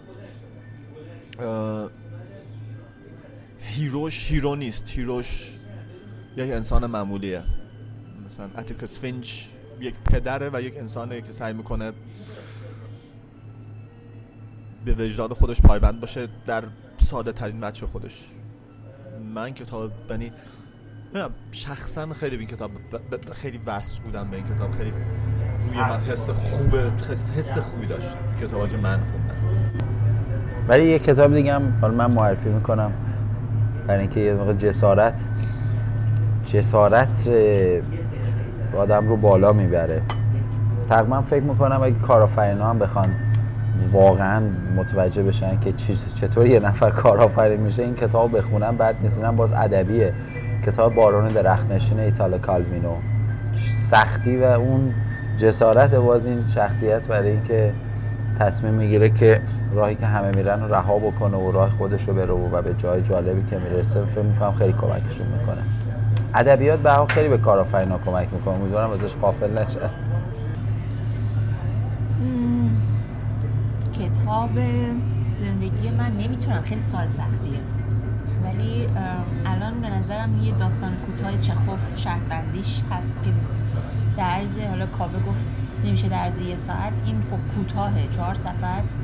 hero 3.67 4.10
ش 4.10 4.31
hero 4.31 4.57
نیست. 4.57 4.91
hero 4.91 5.32
ش 5.32 5.53
یک 6.37 6.51
انسان 6.51 6.87
معمولیه. 6.87 7.43
مثلا 8.27 8.49
اتیکس 8.59 9.01
فینچ 9.01 9.45
یک 9.81 9.95
پدره 10.05 10.51
و 10.53 10.63
یک 10.63 10.77
انسانه 10.77 11.21
که 11.21 11.33
سعی 11.33 11.53
می‌کنه 11.53 11.93
به 14.85 14.95
وجدان 14.95 15.29
خودش 15.29 15.61
پایبند 15.61 16.01
باشه 16.01 16.29
در 16.47 16.65
ساده 16.99 17.33
ترین 17.33 17.61
بچه 17.61 17.87
خودش. 17.87 18.25
من 19.35 19.55
کتاب 19.55 19.91
بنی 20.09 20.33
نمی‌دونم، 21.05 21.31
شخصا 21.53 22.13
خیلی 22.13 22.37
به 22.37 22.41
این 22.41 22.51
کتاب 22.51 22.71
ب- 22.71 23.33
خیلی 23.33 23.61
وصل 23.67 24.03
بودم 24.03 24.31
به 24.31 24.37
این 24.37 24.47
کتاب. 24.55 24.71
خیلی 24.71 24.93
روی 25.61 25.79
من 25.79 25.97
حس 25.97 26.31
خوبه 26.31 26.93
حس 27.37 27.59
خوبی 27.59 27.87
داشت 27.87 28.07
تو 28.13 28.47
کتابا 28.47 28.69
که 28.69 28.77
من 28.77 29.01
خوندم. 29.01 29.37
ولی 30.69 30.91
یه 30.91 30.99
کتاب 30.99 31.35
دیگه 31.35 31.55
هم 31.55 31.79
حالا 31.81 31.95
من 31.95 32.15
معرفی 32.15 32.49
می‌کنم. 32.49 32.93
برای 33.87 34.01
اینکه 34.01 34.21
یه 34.21 34.35
موقع 34.35 34.53
جسارت 34.53 35.25
جسارت 36.45 37.29
آدم 38.77 39.09
رو 39.09 39.17
بالا 39.17 39.53
می‌بره. 39.53 40.03
تقریبا 40.89 41.23
فکر 41.23 41.43
می‌کنم 41.43 41.83
اگه 41.83 41.95
کارآفرینا 41.95 42.71
هم 42.71 42.79
بخوان 42.79 43.09
واقعا 43.93 44.43
متوجه 44.77 45.23
بشن 45.23 45.61
که 45.61 45.73
چطور 46.21 46.47
یه 46.47 46.61
نفر 46.61 46.91
کارآفرین 46.91 47.61
میشه 47.61 47.83
این 47.83 47.95
کتاب 47.95 48.37
بخونن 48.37 48.77
بعد 48.77 48.97
نیستونم 49.03 49.37
باز 49.37 49.53
ادبیه. 49.53 50.13
کتاب 50.67 50.95
بارون 50.95 51.29
درختنشین 51.29 52.01
ایتالا 52.01 52.39
کالوینو. 52.39 52.95
سختی 53.91 54.37
و 54.37 54.45
اون 54.45 54.95
جسارت 55.37 55.95
باز 55.95 56.27
این 56.27 56.45
شخصیت 56.55 57.09
برای 57.09 57.31
اینکه 57.31 57.73
تصمیم 58.39 58.75
می‌گیره 58.75 59.11
که 59.11 59.43
راهی 59.73 59.95
که 59.95 60.07
همه 60.07 60.37
میرن 60.37 60.63
رو 60.63 60.75
رها 60.75 60.99
بکنه 60.99 61.37
و 61.37 61.53
راه 61.53 61.71
خودش 61.71 62.09
رو 62.09 62.15
بره 62.15 62.33
و 62.33 62.63
به 62.63 62.75
جای 62.75 63.03
جالبی 63.03 63.51
که 63.51 63.59
می‌رسه 63.59 64.05
فکر 64.05 64.23
می‌کنم 64.23 64.53
خیلی 64.53 64.73
کمکشون 64.73 65.27
می‌کنه. 65.27 65.63
ادبیات 66.35 66.81
به 66.81 67.07
خیلی 67.09 67.29
به 67.29 67.39
کارآفرینا 67.39 67.99
کمک 67.99 68.29
می‌کنه. 68.33 68.55
امیدوارم 68.55 68.91
ازش 68.91 69.15
غافل 69.15 69.59
نشه. 69.59 69.81
کتاب 73.93 74.51
زندگی 75.41 75.91
من 75.99 76.13
نمی‌تونم. 76.13 76.61
خیلی 76.63 76.81
سال 76.81 77.07
سختیه. 77.07 77.61
ولی 78.45 78.87
الان 79.47 79.81
به 79.81 79.89
نظرم 79.89 80.31
یه 80.43 80.53
داستان 80.59 80.91
کوتاه 81.07 81.41
چخوف 81.41 81.79
شهربندیش 81.97 82.83
هست 82.91 83.15
که 83.25 83.31
در 84.17 84.25
عرض 84.25 84.59
حالا 84.59 84.87
کاوه 84.87 85.13
گفت 85.29 85.47
نمیشه 85.87 86.09
در 86.09 86.31
یه 86.49 86.55
ساعت. 86.55 86.93
این 87.07 87.23
خب 87.31 87.55
کوتاهه 87.55 88.09
چهار 88.17 88.35
صفحه 88.35 88.67
است. 88.67 88.99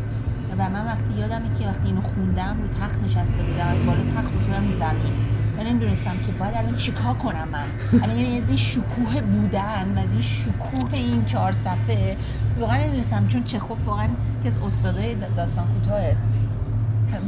و 0.58 0.70
من 0.70 0.86
وقتی 0.86 1.14
یادمه 1.18 1.58
که 1.58 1.66
وقتی 1.68 1.86
اینو 1.86 2.00
خوندم 2.00 2.56
رو 2.62 2.68
تخت 2.68 3.04
نشسته 3.04 3.42
بودم 3.42 3.66
از 3.66 3.86
بالا 3.86 4.04
تخت 4.04 4.32
رو 4.32 4.72
زمین. 4.72 5.12
و 5.58 5.62
نمی‌دونستم 5.62 6.16
که 6.26 6.32
باید 6.32 6.54
الان 6.56 6.76
چیکار 6.76 7.14
کنم 7.14 7.48
من. 7.52 7.64
الان 8.02 8.18
یعنی 8.18 8.38
از 8.38 8.48
این 8.48 8.56
شکوه 8.56 9.20
بودن 9.20 9.94
و 9.96 9.98
از 9.98 10.12
این 10.12 10.22
شکوه 10.22 10.92
این 10.92 11.24
چهار 11.24 11.52
صفحه 11.52 12.16
واقعا 12.58 12.76
نمی‌دونستم 12.76 13.28
چون 13.28 13.44
چخوف 13.44 13.86
واقعا 13.86 14.08
که 14.42 14.48
از 14.48 14.58
استادای 14.58 15.14
داستان 15.14 15.66
کوتاهه. 15.66 16.16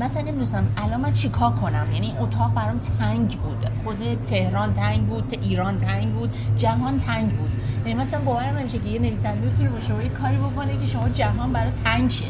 مثلا 0.00 0.22
نمی‌دونستم 0.22 0.66
الان 0.76 1.00
من 1.00 1.12
چیکار 1.12 1.52
کنم؟ 1.52 1.86
یعنی 1.92 2.14
اتاق 2.20 2.54
برام 2.54 2.80
تنگ 2.98 3.38
بود. 3.38 3.66
خود 3.84 4.24
تهران 4.26 4.74
تنگ 4.74 5.06
بود 5.06 5.38
ایران 5.42 5.78
تنگ 5.78 6.12
بود 6.12 6.34
جهان 6.58 6.98
تنگ 6.98 7.30
بود. 7.36 7.50
یعنی 7.86 8.02
مثلا 8.02 8.20
باورم 8.20 8.58
نمیشه 8.58 8.78
که 8.78 8.88
یه 8.88 8.98
نویسنده 8.98 9.48
بتونه 9.48 9.68
با 9.68 9.80
شما 9.80 10.02
یه 10.02 10.08
کاری 10.08 10.36
بکنه 10.36 10.78
که 10.80 10.86
شما 10.86 11.08
جهان 11.08 11.52
برای 11.52 11.72
تنگ 11.84 12.10
شه. 12.10 12.24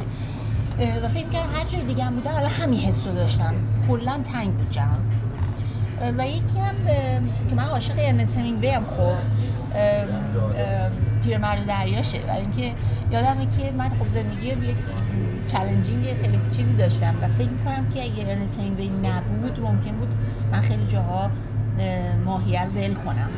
و 1.03 1.09
فکر 1.09 1.29
کردم 1.29 1.49
هر 1.55 1.65
جای 1.65 1.83
دیگه 1.83 2.05
هم 2.05 2.15
بوده. 2.15 2.31
حالا 2.31 2.49
همین 2.49 2.81
حس 2.81 3.07
رو 3.07 3.15
داشتم. 3.15 3.55
کلا 3.89 4.21
تنگ 4.33 4.57
بود 4.57 4.71
جهان. 4.71 4.99
و 6.19 6.27
یکی 6.27 6.59
هم 6.59 6.75
که 7.51 7.55
من 7.57 7.65
عاشق 7.65 7.95
ارنست 7.99 8.39
همینگوی 8.39 8.69
هم 8.69 8.85
خب. 8.85 9.17
پیرمرد 11.25 11.67
دریاشه. 11.67 12.19
برای 12.19 12.41
اینکه 12.41 12.73
یادمه 13.11 13.47
که 13.47 13.73
من 13.79 13.89
خب 13.89 14.09
زندگی 14.09 14.47
یک 14.47 14.77
چالنجینگ 15.53 16.05
خیلی 16.05 16.39
چیزی 16.57 16.75
داشتم 16.75 17.15
و 17.23 17.29
فکر 17.29 17.49
می‌کنم 17.49 17.89
که 17.95 18.03
اگه 18.03 18.31
ارنست 18.31 18.59
همینگوی 18.59 18.89
نبود 18.89 19.61
ممکن 19.61 19.91
بود 19.91 20.09
من 20.53 20.61
خیلی 20.61 20.87
جاها 20.87 21.31
اه، 21.79 22.17
ماهیه 22.17 22.65
رو 22.65 22.71
ول 22.71 22.95
کنم. 22.95 23.31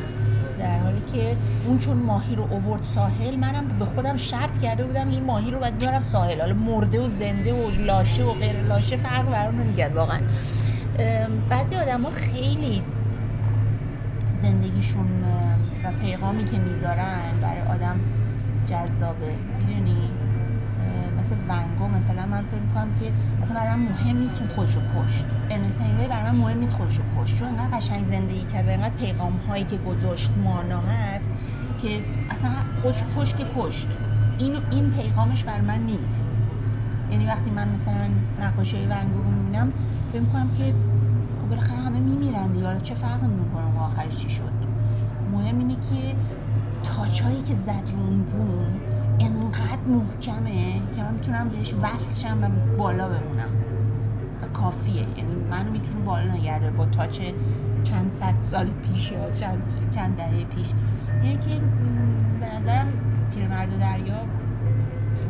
در 0.59 0.79
حالی 0.79 1.01
که 1.13 1.35
اون 1.65 1.79
چون 1.79 1.97
ماهی 1.97 2.35
رو 2.35 2.47
اوورد 2.51 2.83
ساحل 2.83 3.35
منم 3.35 3.67
به 3.79 3.85
خودم 3.85 4.17
شرط 4.17 4.61
کرده 4.61 4.83
بودم 4.83 5.09
این 5.09 5.23
ماهی 5.23 5.51
رو 5.51 5.59
باید 5.59 5.77
بیارم 5.77 6.01
ساحل. 6.01 6.41
حالا 6.41 6.53
مرده 6.53 6.99
و 6.99 7.07
زنده 7.07 7.53
و 7.53 7.71
لاشه 7.71 8.23
و 8.23 8.33
غیر 8.33 8.61
لاشه 8.61 8.97
فرق 8.97 9.31
برام 9.31 9.61
نمی‌کرد 9.61 9.95
واقعا. 9.95 10.19
بعضی 11.49 11.75
آدم 11.75 12.09
خیلی 12.09 12.83
زندگیشون 14.37 15.07
و 15.83 15.91
پیغامی 16.01 16.45
که 16.45 16.57
می‌ذارن 16.59 17.39
برای 17.41 17.61
آدم 17.61 17.99
جذابه. 18.69 19.35
می‌دونی؟ 19.59 20.09
مثل 21.19 21.35
ونگو 21.49 21.87
مثلا 21.87 22.25
من 22.25 22.43
فکر 22.43 22.59
می‌کنم 22.59 22.89
که 22.99 23.11
مثلا 23.41 23.55
برای 23.59 23.75
من 23.75 23.81
مهم 23.81 24.17
نیست 24.17 24.39
اون 24.39 24.47
خودشو 24.47 24.79
کشت. 24.79 25.25
ارنست 25.49 25.81
همینگوی 25.81 26.07
برای 26.07 26.31
من 26.31 26.37
مهم 26.37 26.59
نیست 26.59 26.73
خودشو 26.73 27.01
کشت. 27.19 27.35
چون 27.35 27.47
انقدر 27.47 27.77
قشنگ 27.77 28.03
زندگی 28.03 28.43
کرد 28.53 28.67
و 28.67 28.69
انقدر 28.69 28.95
پیغام 28.95 29.33
هایی 29.47 29.63
که 29.63 29.77
گذاشت 29.77 30.31
مانا 30.43 30.81
هست 30.81 31.31
که 31.81 31.99
اصلا 32.29 32.49
خودشو 32.81 33.05
کشت 33.17 33.37
که 33.37 33.45
کشت. 33.57 33.87
این 34.39 34.55
این 34.71 34.91
پیغامش 34.91 35.43
بر 35.43 35.61
من 35.61 35.79
نیست. 35.79 36.29
یعنی 37.11 37.25
وقتی 37.25 37.49
من 37.49 37.67
مثلا 37.67 38.07
نقاشی 38.41 38.77
ونگو 38.77 39.23
رو 39.23 39.29
می‌بینم 39.29 39.73
فکر 40.11 40.21
می‌کنم 40.21 40.49
که 40.57 40.73
خب 41.47 41.55
بالاخره 41.55 41.77
همه 41.77 41.99
میمیرن 41.99 42.47
دیگه. 42.47 42.79
چه 42.83 42.95
فرق 42.95 43.23
می‌کنه 43.23 43.65
اون 43.65 43.77
آخرش 43.77 44.15
چی 44.15 44.29
شد؟ 44.29 44.51
مهم 45.31 45.59
اینه 45.59 45.73
که 45.73 46.15
تاچایی 46.83 47.41
که 47.41 47.55
زد 47.55 47.91
رو 47.93 48.01
اون 48.01 48.21
بوم 48.21 48.79
انقدر 49.19 49.89
محکمه 49.89 50.73
که 50.95 51.01
من 51.03 51.13
می‌تونم 51.13 51.49
بهش 51.49 51.73
وصل 51.73 52.19
شم 52.27 52.43
و 52.43 52.75
بالا 52.77 53.07
بمونم. 53.07 53.49
و 54.43 54.47
کافیه. 54.47 54.95
یعنی 54.95 55.35
منو 55.51 55.71
می‌تونه 55.71 56.05
بالا 56.05 56.33
نگرده 56.33 56.71
با 56.71 56.85
تاچ 56.85 57.21
چند 57.83 58.11
صد 58.11 58.35
سال 58.41 58.65
پیش 58.65 59.11
یا 59.11 59.31
چند, 59.31 59.75
چند 59.95 60.15
دهه 60.17 60.43
پیش. 60.43 60.67
یعنی 61.23 61.37
که 61.37 61.61
به 62.39 62.55
نظرم 62.55 62.87
پیرمرد 63.35 63.79
دریا 63.79 64.15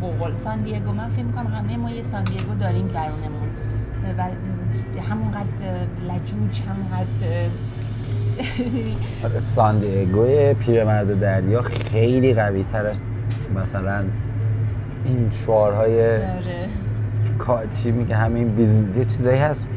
فوق 0.02 0.34
سان 0.34 0.62
دیگو 0.62 0.92
من 0.92 1.10
فکر 1.10 1.26
می‌کنم 1.26 1.48
همه 1.48 1.78
ما 1.78 1.92
یه 1.92 2.04
سان 2.04 2.24
دیگو 2.24 2.56
داریم 2.56 2.88
درونمون. 2.88 3.50
و 4.18 4.30
همونقدر 5.02 5.48
لجوج 6.10 6.62
همونقدر 6.62 7.48
آره، 9.24 9.40
ساندیگوی 9.40 10.54
پیرمرد 10.54 11.20
دریا 11.20 11.62
خیلی 11.62 12.34
قوی 12.34 12.64
تر 12.64 12.86
است. 12.86 13.04
مثلا 13.56 14.04
این 15.06 15.32
شعارهای 15.46 16.16
آره. 16.16 16.68
چی 17.84 17.92
میگه 17.92 18.16
همین 18.16 18.56
بیزنس 18.56 18.98
یه 18.98 19.04
چیزایی 19.04 19.38
هست. 19.40 19.68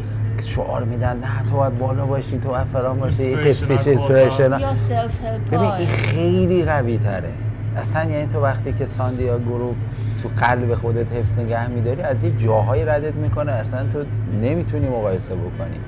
شعار 0.46 0.85
میدن 0.85 1.16
نه 1.16 1.44
تو 1.50 1.56
باید 1.56 1.78
بالا 1.78 2.06
باشی 2.06 2.38
تو 2.38 2.48
باید 2.48 2.66
فرام 2.66 2.98
باشی 2.98 3.30
یه 3.30 3.37
ببین 5.50 5.61
این 5.61 5.87
خیلی 5.87 6.64
قوی 6.64 6.98
تره. 6.98 7.33
اصلا 7.76 8.11
یعنی 8.11 8.26
تو 8.26 8.40
وقتی 8.40 8.72
که 8.72 8.87
ساندیاگو 8.87 9.59
رو 9.59 9.74
تو 10.22 10.28
قلب 10.37 10.74
خودت 10.74 11.12
حفظ 11.12 11.38
نگه 11.38 11.68
میداری 11.68 12.02
از 12.02 12.22
یه 12.22 12.30
جاهایی 12.30 12.85
ردت 12.85 13.14
می‌کنه. 13.14 13.52
اصلا 13.52 13.87
تو 13.92 14.04
نمی‌تونی 14.42 14.88
مقایسه 14.88 15.35
بکنی. 15.35 15.80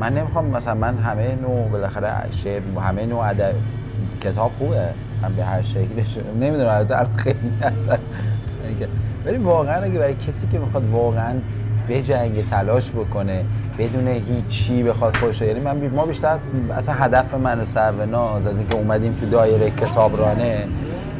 من 0.00 0.14
نمی‌خوام 0.14 0.46
مثلا 0.46 0.74
من 0.74 0.98
همه 0.98 1.38
نوع 1.42 1.68
بالاخره 1.68 2.12
شعر 2.30 2.62
همه 2.80 3.06
نوع 3.06 3.28
ادب 3.28 3.54
کتاب 4.20 4.50
خوبه. 4.58 4.88
من 5.22 5.34
به 5.36 5.44
هر 5.44 5.62
شکلش 5.62 6.18
نمی‌دونم 6.40 6.70
البته 6.70 7.06
خیلی 7.16 7.36
اصلا. 7.62 7.98
ولی 9.26 9.36
واقعا 9.36 9.82
اگه 9.82 9.98
برای 9.98 10.14
کسی 10.14 10.46
که 10.46 10.58
می‌خواد 10.58 10.90
واقعا 10.90 11.34
بجنگه 11.88 12.42
تلاش 12.42 12.90
بکنه 12.90 13.44
بدون 13.78 14.08
هیچی 14.08 14.82
بخواد 14.82 15.16
خوش 15.16 15.40
یعنی 15.40 15.60
من 15.60 15.80
بی- 15.80 15.88
ما 15.88 16.06
بیشتر 16.06 16.38
اصلا 16.76 16.94
هدف 16.94 17.34
من 17.34 17.60
و 17.60 17.64
سروناز 17.64 18.46
از 18.46 18.58
اینکه 18.58 18.74
اومدیم 18.74 19.12
تو 19.12 19.26
دایره 19.26 19.70
کتابرانه 19.70 20.64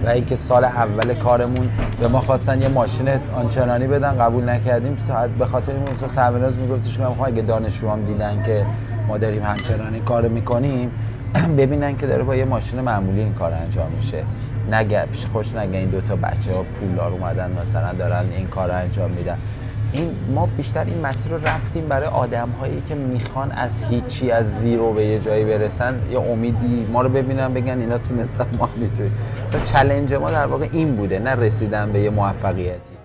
و 0.04 0.08
اینکه 0.08 0.36
سال 0.36 0.64
اول 0.64 1.14
کارمون 1.14 1.68
به 2.00 2.08
ما 2.08 2.20
خواستن 2.20 2.62
یه 2.62 2.68
ماشین 2.68 3.08
آنچنانی 3.34 3.86
بدن 3.86 4.18
قبول 4.18 4.48
نکردیم. 4.48 4.96
تا 5.08 5.26
به 5.26 5.46
خاطر 5.46 5.72
این 5.72 5.82
مثلا 5.92 6.08
سروناز 6.08 6.58
میگفتش 6.58 6.96
که 6.96 7.02
من 7.02 7.10
اگه 7.24 7.42
دانشجوام 7.42 8.04
دیدن 8.04 8.42
که 8.42 8.66
ما 9.08 9.18
داریم 9.18 9.42
همچنانی 9.42 10.00
کار 10.00 10.28
می‌کنیم 10.28 10.90
ببینن 11.58 11.96
که 11.96 12.06
داره 12.06 12.24
با 12.24 12.36
یه 12.36 12.44
ماشین 12.44 12.80
معمولی 12.80 13.20
این 13.20 13.34
کار 13.34 13.52
انجام 13.52 13.92
میشه. 13.96 14.24
نگه 14.72 15.04
خوش 15.32 15.54
نگه 15.54 15.78
این 15.78 15.90
دوتا 15.90 16.16
بچه 16.16 16.54
ها 16.54 16.62
پولدار 16.62 17.12
اومدن 17.12 17.50
مثلا 17.60 17.92
دارن 17.92 18.24
این 18.36 18.46
کار 18.46 18.70
انجام 18.70 19.10
میدن. 19.10 19.36
این 19.92 20.16
ما 20.34 20.46
بیشتر 20.46 20.84
این 20.84 21.00
مسیر 21.00 21.32
رو 21.32 21.38
رفتیم 21.44 21.88
برای 21.88 22.06
آدم 22.08 22.48
هایی 22.48 22.82
که 22.88 22.94
می‌خوان 22.94 23.52
از 23.52 23.82
هیچی 23.90 24.30
از 24.30 24.60
زیرو 24.60 24.92
به 24.92 25.04
یه 25.04 25.18
جایی 25.18 25.44
برسن 25.44 26.00
یا 26.10 26.20
امیدی 26.20 26.86
ما 26.92 27.02
رو 27.02 27.08
ببینن 27.08 27.54
بگن 27.54 27.78
اینا 27.78 27.98
تونستن 27.98 28.46
ما 28.58 28.68
می‌تونیم. 28.76 29.18
تا 29.52 29.60
چلنج 29.60 30.14
ما 30.14 30.30
در 30.30 30.46
واقع 30.46 30.68
این 30.72 30.96
بوده 30.96 31.18
نه 31.18 31.30
رسیدن 31.30 31.92
به 31.92 32.00
یه 32.00 32.10
موفقیتی. 32.10 32.96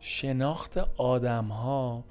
شناخت 0.00 0.78
آدم 0.98 1.44
ها 1.44 2.04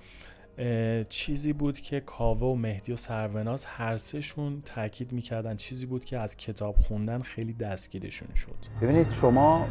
چیزی 1.09 1.53
بود 1.53 1.79
که 1.79 1.99
کاوه 1.99 2.47
و 2.47 2.55
مهدی 2.55 2.93
و 2.93 2.95
سروناز 2.95 3.65
هر 3.65 3.97
سهشون 3.97 4.61
تاکید 4.65 5.11
می‌کردن. 5.11 5.55
چیزی 5.55 5.85
بود 5.85 6.05
که 6.05 6.19
از 6.19 6.37
کتاب 6.37 6.75
خوندن 6.75 7.21
خیلی 7.21 7.53
دستگیرشون 7.53 8.27
شد. 8.35 8.55
ببینید 8.81 9.11
شما 9.11 9.67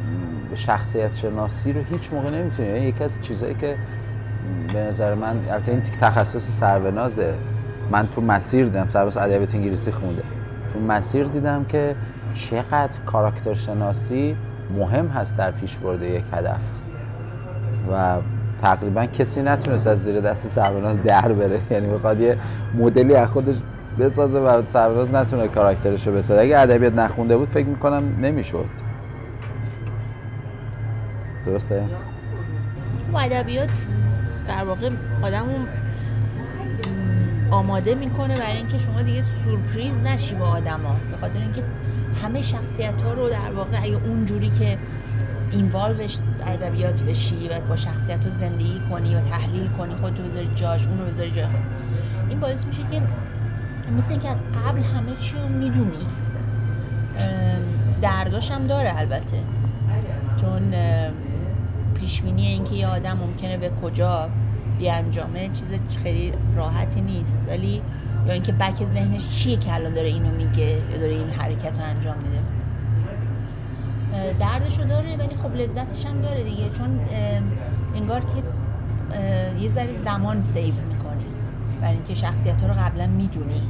شخصیت 0.55 1.15
شناسی 1.15 1.73
رو 1.73 1.83
هیچ 1.83 2.13
موقع 2.13 2.29
نمی‌تونید. 2.29 2.75
یعنی 2.75 2.87
یکی 2.87 3.03
از 3.03 3.21
چیزایی 3.21 3.53
که 3.53 3.77
به 4.73 4.79
نظر 4.79 5.13
من 5.13 5.49
البته 5.49 5.71
این 5.71 5.81
تخصص 5.81 6.59
سرونازه. 6.59 7.35
من 7.91 8.07
تو 8.07 8.21
مسیر 8.21 8.65
دیدم 8.65 8.87
سروناز 8.87 9.17
ادبیات 9.17 9.55
انگلیسی 9.55 9.91
خونده. 9.91 10.23
تو 10.73 10.79
مسیر 10.79 11.23
دیدم 11.23 11.65
که 11.65 11.95
چقدر 12.35 12.99
کاراکتر 13.01 13.53
شناسی 13.53 14.35
مهم 14.77 15.07
هست 15.07 15.37
در 15.37 15.51
پیشبرد 15.51 16.01
یک 16.01 16.23
هدف. 16.31 16.61
و 17.91 18.21
تقریبا 18.63 19.05
کسی 19.05 19.41
نتونست 19.41 19.87
از 19.87 20.03
زیر 20.03 20.21
دست 20.21 20.47
سربناز 20.47 21.03
در 21.03 21.31
بره. 21.31 21.59
یعنی 21.71 21.87
بخواد 21.87 22.19
یه 22.19 22.37
مدلی 22.73 23.15
از 23.15 23.29
خودش 23.29 23.55
بسازه 23.99 24.39
و 24.39 24.65
سربناز 24.65 25.11
نتونه 25.11 25.47
کاراکترش 25.47 26.07
رو 26.07 26.13
بسازه. 26.13 26.41
اگه 26.41 26.59
ادبیات 26.59 26.93
نخونده 26.93 27.37
بود 27.37 27.49
فکر 27.49 27.67
می‌کنم 27.67 28.03
نمی‌شد. 28.21 28.65
درسته؟ 31.45 31.83
و 33.13 33.17
ادبیات 33.17 33.69
در 34.47 34.63
واقع 34.63 34.89
آدم 35.21 35.45
آماده 37.51 37.95
می‌کنه 37.95 38.37
برای 38.37 38.57
اینکه 38.57 38.77
شما 38.77 39.01
دیگه 39.01 39.21
سورپریز 39.21 40.03
نشی 40.03 40.35
با 40.35 40.45
آدما. 40.45 40.95
به 41.11 41.17
خاطر 41.17 41.39
اینکه 41.39 41.63
همه 42.23 42.41
شخصیت 42.41 43.01
ها 43.01 43.13
رو 43.13 43.29
در 43.29 43.51
واقع 43.55 43.77
اگه 43.83 43.97
اونجوری 44.07 44.49
که 44.49 44.77
اینوالوش 45.53 46.17
ادبیات 46.47 47.01
بشی 47.01 47.49
و 47.49 47.61
با 47.69 47.75
شخصیت 47.75 48.25
رو 48.25 48.31
زندگی 48.31 48.81
کنی 48.89 49.15
و 49.15 49.21
تحلیل 49.21 49.67
کنی 49.67 49.95
خودتو 49.95 50.23
بذاری 50.23 50.49
جاش 50.55 50.87
اونو 50.87 51.05
بذاری 51.05 51.31
جای 51.31 51.45
خود. 51.45 51.53
این 52.29 52.39
باعث 52.39 52.65
میشه 52.65 52.81
که 52.91 53.01
مثل 53.97 54.11
اینکه 54.11 54.29
از 54.29 54.43
قبل 54.43 54.79
همه 54.79 55.15
چی 55.21 55.35
رو 55.37 55.47
می‌دونی 55.47 56.05
درداش 58.01 58.51
هم 58.51 58.67
داره 58.67 58.99
البته. 58.99 59.37
چون 60.41 60.73
پیشبینی 61.99 62.47
اینکه 62.47 62.75
یه 62.75 62.87
آدم 62.87 63.17
ممکنه 63.17 63.57
به 63.57 63.71
کجا 63.81 64.29
بیانجامه 64.79 65.47
چیز 65.47 65.73
خیلی 66.03 66.33
راحتی 66.55 67.01
نیست. 67.01 67.41
ولی 67.47 67.81
یا 68.27 68.33
اینکه 68.33 68.51
بک 68.51 68.85
ذهنش 68.85 69.29
چیه 69.29 69.57
که 69.57 69.73
الان 69.73 69.93
داره 69.93 70.07
اینو 70.07 70.31
میگه 70.31 70.81
یا 70.91 70.97
داره 70.99 71.13
این 71.13 71.29
حرکت 71.29 71.79
رو 71.79 71.85
انجام 71.85 72.17
میده. 72.17 72.42
دردشو 74.39 74.83
داره 74.83 75.17
ولی 75.17 75.35
خب 75.43 75.55
لذتش 75.55 76.05
هم 76.05 76.21
داره 76.21 76.43
دیگه. 76.43 76.69
چون 76.69 76.99
انگار 77.95 78.19
که 78.19 78.43
یه 79.59 79.69
ذره 79.69 79.93
زمان 79.93 80.43
سیو 80.43 80.73
می‌کنی. 80.73 81.25
برای 81.81 81.93
اینکه 81.93 82.13
شخصیت 82.13 82.61
ها 82.61 82.67
رو 82.67 82.73
قبلا 82.73 83.07
می‌دونی 83.07 83.61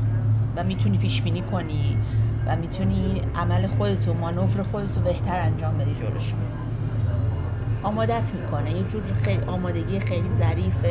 و 0.56 0.64
می‌تونی 0.64 0.98
پیش 0.98 1.22
بینی 1.22 1.42
کنی 1.42 1.98
و 2.46 2.56
می‌تونی 2.56 3.22
عمل 3.36 3.68
خودتو 3.68 4.14
مانور 4.14 4.64
خودتو 4.64 5.02
بهتر 5.02 5.40
انجام 5.40 5.78
بدی 5.78 5.96
جلوشون. 5.96 6.40
آمادت 7.84 8.32
می‌کنه. 8.36 8.72
یه 8.72 8.84
جور 8.84 9.02
خیلی 9.24 9.44
آمادگی 9.44 10.00
خیلی 10.00 10.30
ظریف 10.30 10.86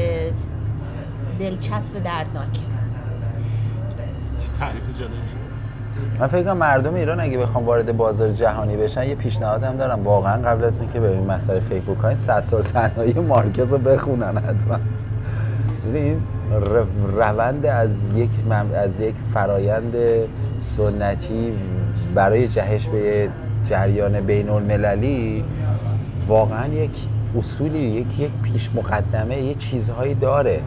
دلچسب 1.38 2.02
دردناک. 2.02 2.58
تعریف 4.58 4.98
جالبی 4.98 5.16
من 6.20 6.26
فکر 6.26 6.42
کنم 6.42 6.56
مردم 6.56 6.94
ایران 6.94 7.20
اگه 7.20 7.38
بخوام 7.38 7.66
وارد 7.66 7.96
بازار 7.96 8.32
جهانی 8.32 8.76
بشن 8.76 9.08
یه 9.08 9.14
پیشنهاد 9.14 9.62
هم 9.62 9.76
دارم. 9.76 10.04
واقعا 10.04 10.42
قبل 10.42 10.64
از 10.64 10.80
اینکه 10.80 11.00
به 11.00 11.08
این 11.08 11.26
مسئله 11.26 11.60
فکر 11.60 11.80
بکنین 11.80 12.16
100 12.16 12.44
سال 12.44 12.62
تنهایی 12.62 13.12
مارکز 13.12 13.72
رو 13.72 13.78
بخونن 13.78 14.38
حتما. 14.38 14.78
این 15.94 16.20
روند 17.16 17.66
از 17.66 17.90
یک 18.14 18.30
از 18.74 19.00
یک 19.00 19.14
فرایند 19.34 19.94
سنتی 20.60 21.52
برای 22.14 22.48
جهش 22.48 22.86
به 22.86 23.28
جریان 23.64 24.20
بین 24.20 24.48
المللی 24.48 25.44
واقعا 26.28 26.66
یک 26.66 26.90
اصولی 27.38 27.78
یک 27.78 28.20
یک 28.20 28.30
پیش 28.42 28.70
مقدمه 28.74 29.36
یه 29.36 29.54
چیزهایی 29.54 30.14
داره. 30.14 30.60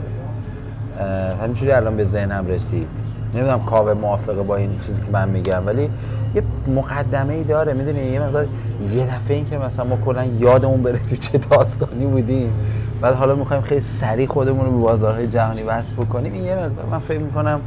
همینجوری 1.42 1.72
الان 1.72 1.96
به 1.96 2.04
ذهنم 2.04 2.48
رسید. 2.48 3.05
نمی‌دونم 3.36 3.66
کاوه 3.66 3.94
موافقه 3.94 4.44
با 4.44 4.56
این 4.56 4.80
چیزی 4.80 5.02
که 5.02 5.12
من 5.12 5.30
میگم 5.30 5.66
ولی 5.66 5.90
یه 6.36 6.44
مقدمه 6.76 7.34
ای 7.34 7.44
داره 7.44 7.74
می‌دونی؟ 7.74 8.00
یه 8.00 8.20
مقدار 8.20 8.48
یه 8.94 9.06
دفعه 9.06 9.36
این 9.36 9.46
که 9.46 9.58
مثلا 9.58 9.86
ما 9.86 9.98
کلا 10.06 10.26
یادمون 10.26 10.84
بره 10.84 11.00
تو 11.00 11.16
چه 11.16 11.38
داستانی 11.38 12.06
بودیم. 12.06 12.54
بعد 13.02 13.16
حالا 13.16 13.36
می‌خوایم 13.36 13.62
خیلی 13.62 13.82
سریع 13.82 14.28
خودمون 14.28 14.66
رو 14.66 14.72
به 14.72 14.78
بازارهای 14.78 15.28
جهانی 15.28 15.64
وصل 15.64 15.96
بکنیم. 15.96 16.34
این 16.34 16.44
یه 16.44 16.56
مقدار 16.56 16.86
من 16.92 17.00
فکر 17.00 17.24
می‌کنم 17.24 17.62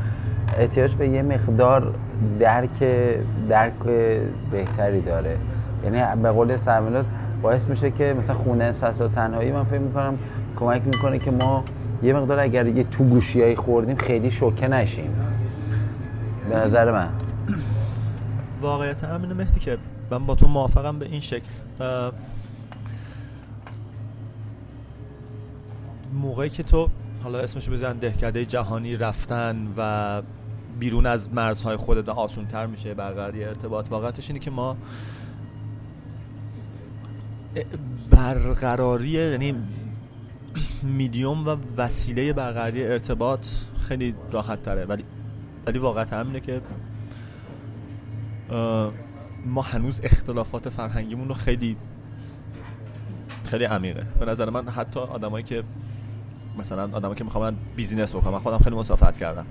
احتیاج 0.59 0.95
به 0.95 1.09
یه 1.09 1.23
مقدار 1.23 1.93
درک 2.41 2.85
درک 3.49 3.73
بهتری 4.51 5.01
داره. 5.01 5.37
یعنی 5.85 6.23
به 6.23 6.31
قول 6.31 6.57
سرمناس 6.57 7.13
باعث 7.43 7.69
میشه 7.69 7.91
که 7.91 8.15
مثلا 8.19 8.37
خونه 8.37 8.73
سسا 8.73 9.09
تنهایی 9.09 9.53
من 9.53 9.65
فکر 9.65 9.79
می‌کنم 9.79 10.19
کمک 10.57 10.83
می‌کنه 10.87 11.19
که 11.19 11.31
ما 11.31 11.65
یه 12.03 12.13
مقدار 12.13 12.39
اگر 12.39 12.67
یه 12.67 12.85
تو 12.85 13.05
گوشیایی 13.05 13.57
خوردیم 13.57 13.97
خیلی 13.97 14.31
شوکه 14.31 14.69
نشیم. 14.69 15.11
به 16.49 16.57
نظر 16.57 16.93
من. 16.93 17.13
واقعیت 18.61 19.05
همینه 19.05 19.35
مهدی 19.35 19.61
که 19.61 19.79
من 20.11 20.27
با 20.27 20.35
تو 20.35 20.49
موافقم 20.49 20.99
به 20.99 21.07
این 21.07 21.21
شکل. 21.21 21.51
موقعی 26.13 26.51
که 26.51 26.63
تو 26.63 26.89
حالا 27.23 27.39
اسمشو 27.39 27.73
بزن 27.73 27.93
دهکده 27.93 28.45
جهانی 28.45 28.97
رفتن 28.97 29.75
و 29.77 30.23
بیرون 30.79 31.07
از 31.07 31.33
مرزهای 31.33 31.77
خودت 31.77 32.09
آسون 32.09 32.47
تر 32.47 32.67
میشه 32.67 32.95
برقراری 32.95 33.45
ارتباط. 33.45 33.93
واقعیتش 33.93 34.31
اینه 34.31 34.41
که 34.41 34.51
ما 34.51 34.77
برقراری 38.11 39.09
یعنی 39.09 39.55
میدیوم 40.83 41.49
و 41.49 41.57
وسیله 41.77 42.33
برقراری 42.33 42.85
ارتباط 42.85 43.47
خیلی 43.89 44.15
راحت 44.33 44.63
تره. 44.63 44.85
ولی 44.85 45.05
ولی 45.69 45.79
واقعیت 45.79 46.13
همینه 46.13 46.41
که 46.41 46.61
ما 49.47 49.63
هنوز 49.63 50.01
اختلافات 50.05 50.69
فرهنگیمون 50.69 51.29
رو 51.29 51.35
خیلی 51.35 51.77
خیلی 53.45 53.65
عمیقه. 53.65 54.07
به 54.21 54.27
نظر 54.27 54.51
من 54.51 54.69
حتی 54.69 55.01
آدمایی 55.01 55.45
که 55.45 55.63
مثلا 56.59 56.83
آدمایی 56.83 57.15
که 57.15 57.25
می‌خوام 57.25 57.57
business 57.77 58.15
بکنم 58.15 58.33
من 58.33 58.39
خودم 58.39 58.59
خیلی 58.59 58.77
مسافرت 58.77 59.19
کردم. 59.19 59.47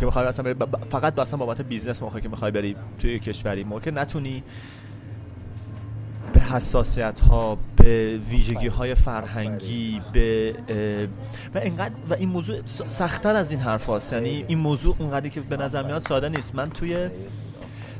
که 0.00 0.06
می‌خوای 0.06 0.26
اصلا 0.26 0.54
بری 0.54 0.66
فقط 0.90 1.18
اصلا 1.18 1.38
بابت 1.38 1.60
business 1.60 2.02
موقعی 2.02 2.20
که 2.20 2.28
می‌خوای 2.28 2.50
بری 2.50 2.76
توی 2.98 3.18
کشوری 3.18 3.64
موقع 3.64 3.90
نتونی 3.90 4.42
به 6.32 6.40
حساسیت 6.40 7.20
ها 7.20 7.58
به 7.76 8.20
ویژگی 8.30 8.66
های 8.66 8.94
فرهنگی 8.94 10.02
به 10.12 10.54
و 11.54 11.58
اینقدر 11.58 11.94
و 12.10 12.14
این 12.14 12.28
موضوع 12.28 12.56
سختتر 12.66 13.36
از 13.36 13.50
این 13.50 13.60
حرف 13.60 13.86
هاست. 13.86 14.12
یعنی 14.12 14.44
این 14.48 14.58
موضوع 14.58 14.96
اونقدری 14.98 15.30
که 15.30 15.40
به 15.40 15.56
نظر 15.56 15.82
میاد 15.82 16.02
ساده 16.02 16.28
نیست. 16.28 16.54
من 16.54 16.70
توی 16.70 17.08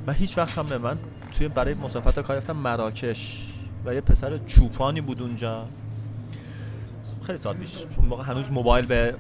من 0.07 0.15
هیچ 0.15 0.39
وقت 0.39 0.59
هم 0.59 0.67
نه 0.67 0.79
من 0.79 0.99
توی 1.39 1.49
برای 1.49 1.75
مسافرت 1.75 2.21
کار 2.21 2.37
رفتم 2.37 2.57
مراکش 2.57 3.47
و 3.85 3.95
یه 3.95 4.01
پسر 4.01 4.39
چوپانی 4.39 5.01
بود 5.01 5.23
اونجا. 5.23 5.67
خیلی 7.27 7.39
سال 7.39 7.57
پیش 7.57 7.85
اون 7.97 8.07
موقع 8.07 8.25
هنوز 8.25 8.53
موبایل 8.53 8.87
به 8.87 9.15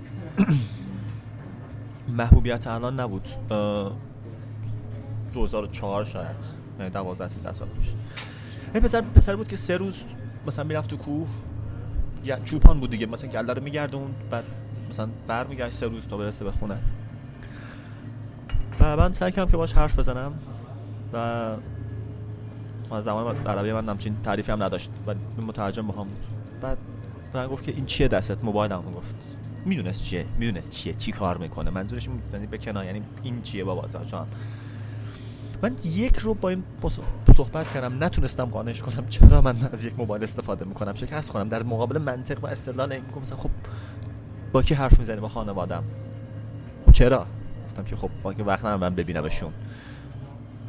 محبوبیت 2.18 2.66
الان 2.66 3.00
نبود. 3.00 3.28
اه، 3.50 3.92
2004 5.34 6.04
شاید. 6.04 6.36
یعنی 6.78 6.90
12 6.90 7.28
13 7.28 7.52
سال 7.52 7.68
پیش. 7.68 7.86
این 8.74 8.83
پسر 8.83 9.00
پسر 9.00 9.37
بود 9.37 9.48
که 9.48 9.56
سه 9.56 9.76
روز 9.76 10.04
مثلا 10.46 10.64
می‌رفت 10.64 10.90
تو 10.90 10.96
کوه. 10.96 11.28
یا 12.24 12.38
چوپان 12.38 12.80
بود 12.80 12.90
دیگه 12.90 13.06
مثلا 13.06 13.30
گله 13.30 13.52
رو 13.52 13.62
میگردون 13.62 14.11
بعد 14.30 14.44
مثلا 14.90 15.09
برمیگشت 15.26 15.74
سه 15.74 15.87
روز 15.87 16.06
تا 16.06 16.16
برسه 16.16 16.44
به 16.44 16.52
خونه. 16.52 16.78
و 18.80 18.96
من 18.96 19.12
سعی 19.12 19.33
کردم 19.33 19.50
که 19.50 19.56
باش 19.56 19.72
حرف 19.72 19.98
بزنم 19.98 20.33
و 21.12 21.16
از 22.94 23.04
زمان 23.04 23.46
عربی 23.46 23.72
من 23.72 23.88
همچین 23.88 24.16
تعریفی 24.24 24.52
هم 24.52 24.62
نداشت 24.62 24.90
و 25.06 25.14
مترجم 25.42 25.87
با 25.87 25.94
هم 25.94 26.09
بود. 26.09 26.26
بعد 26.61 26.78
من 27.35 27.46
گفت 27.46 27.64
که 27.64 27.72
این 27.72 27.87
چیه 27.87 28.09
دستت؟ 28.09 28.44
موبایل 28.44 28.72
هم 28.72 28.83
گفت. 28.83 29.37
می‌دونست 29.64 30.04
چیه 30.04 30.26
می‌دونست 30.38 30.68
چیه 30.68 30.94
چی 30.94 31.12
کار 31.12 31.37
می‌کنه؟ 31.37 31.70
منظورش 31.70 32.09
یعنی 32.33 32.59
کنار 32.59 32.85
یعنی 32.85 33.02
این 33.22 33.42
چیه 33.42 33.64
بابا 33.64 33.88
جان؟ 34.04 34.26
من 35.62 35.77
یک 35.85 36.16
رو 36.16 36.35
با 36.35 36.49
این 36.49 36.62
صحبت 37.37 37.73
کردم 37.75 38.05
نتونستم 38.05 38.44
قانعش 38.44 38.83
کنم. 38.83 39.09
چرا 39.09 39.40
من 39.40 39.57
از 39.73 39.85
یک 39.85 39.99
موبایل 39.99 40.23
استفاده 40.23 40.64
می‌کنم؟ 40.64 40.94
شکست 40.94 41.31
کنم 41.31 41.49
در 41.49 41.62
مقابل 41.62 41.99
منطق 41.99 42.44
و 42.44 42.46
استدلال 42.46 42.92
این 42.92 43.03
مثلا 43.23 43.37
خب 43.37 43.51
با 44.53 44.62
کی 44.62 44.75
حرف 44.75 44.99
می‌زنی 44.99 45.20
با 45.20 45.29
خانوادم 45.29 45.85
خب 46.87 46.92
چرا؟ 46.92 47.27
گفتم 47.66 47.85
که 47.85 47.96
خب 47.96 48.11
با 48.23 48.35
وقت 48.38 48.64
ندارم 48.64 48.81
من 48.81 48.94
ببینمشون. 48.94 49.53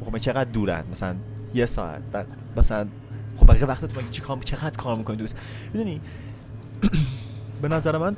خب 0.04 0.18
چقدر 0.18 0.50
دورن 0.50 0.84
مثلا 0.90 1.16
یه 1.54 1.66
ساعت. 1.66 2.02
بعد 2.12 2.26
مثلا 2.56 2.88
خب 3.36 3.46
بقیه 3.46 3.64
وقت 3.64 3.84
تو 3.84 4.02
چی 4.10 4.22
کار 4.22 4.38
چقدر 4.38 4.76
کار 4.76 4.96
می‌کنی؟ 4.96 5.16
دوست. 5.16 5.36
می‌دونی؟ 5.72 6.00
به 7.62 7.68
نظر 7.68 7.98
من 7.98 8.16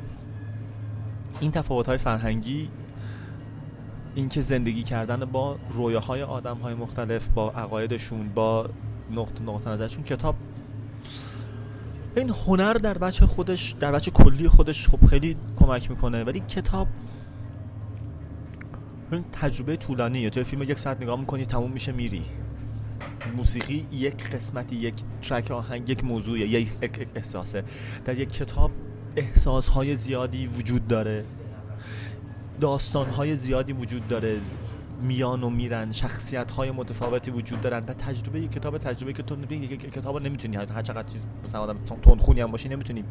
این 1.40 1.50
تفاوت 1.50 1.86
های 1.86 1.98
فرهنگی 1.98 2.70
اینکه 4.14 4.40
زندگی 4.40 4.82
کردن 4.82 5.24
با 5.24 5.58
رویاهای 5.70 6.22
آدم 6.22 6.56
های 6.56 6.74
مختلف 6.74 7.28
با 7.28 7.50
عقایدشون 7.50 8.28
با 8.28 8.68
نقط 9.10 9.40
نقطه 9.40 9.70
نظرشون 9.70 10.04
کتاب. 10.04 10.34
این 12.16 12.30
هنر 12.30 12.72
در 12.72 12.98
بچه 12.98 13.26
خودش 13.26 13.72
در 13.80 13.92
بچه 13.92 14.10
کلی 14.10 14.48
خودش 14.48 14.88
خب 14.88 15.06
خیلی 15.06 15.36
کمک 15.56 15.90
می‌کنه. 15.90 16.24
ولی 16.24 16.40
کتاب 16.40 16.88
این 19.12 19.24
تجربه 19.32 19.76
طولانیه. 19.76 20.30
توی 20.30 20.44
فیلم 20.44 20.62
یک 20.62 20.78
ساعت 20.78 21.02
نگاه 21.02 21.20
می‌کنی 21.20 21.46
تموم 21.46 21.72
میشه 21.72 21.92
میری. 21.92 22.22
موسیقی 23.36 23.86
یک 23.92 24.30
قسمتی 24.30 24.76
یک 24.76 24.94
ترک 25.22 25.50
آهنگ 25.50 25.88
یک 25.88 26.04
موضوع 26.04 26.38
یک 26.38 26.68
احساسه. 27.14 27.64
در 28.04 28.18
یک 28.18 28.32
کتاب 28.32 28.70
احساس 29.16 29.68
های 29.68 29.96
زیادی 29.96 30.46
وجود 30.46 30.88
داره. 30.88 31.24
داستان 32.60 33.10
های 33.10 33.36
زیادی 33.36 33.72
وجود 33.72 34.08
داره. 34.08 34.40
میان 35.02 35.42
و 35.42 35.50
میرن 35.50 35.92
شخصیت 35.92 36.50
های 36.50 36.70
متفاوتی 36.70 37.30
وجود 37.30 37.60
دارن 37.60 37.78
و 37.78 37.94
تجربه 37.94 38.40
یک 38.40 38.52
کتاب 38.52 38.78
تجربه 38.78 39.12
که 39.12 39.22
تو 39.22 39.52
یک 39.52 39.92
کتاب 39.92 40.22
نمی‌تونی 40.22 40.56
هر 40.56 40.82
چقدر 40.82 41.08
چیز 41.08 41.26
مثلا 41.44 41.60
آدم 41.60 41.76
تند 42.04 42.20
خونی 42.20 42.40
هم 42.40 42.50
باشی 42.50 42.68
نمی‌تونی 42.68 43.04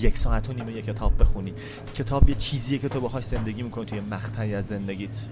یک 0.00 0.18
ساعت 0.18 0.50
و 0.50 0.52
نیمه 0.52 0.72
یک 0.72 0.84
کتاب 0.84 1.20
بخونی. 1.20 1.52
کتاب 1.94 2.28
یه 2.28 2.34
چیزیه 2.34 2.78
که 2.78 2.88
تو 2.88 3.00
باهاش 3.00 3.24
زندگی 3.24 3.62
می‌کنی 3.62 3.84
توی 3.84 4.00
مقطعی 4.00 4.54
از 4.54 4.66
زندگیت. 4.66 5.26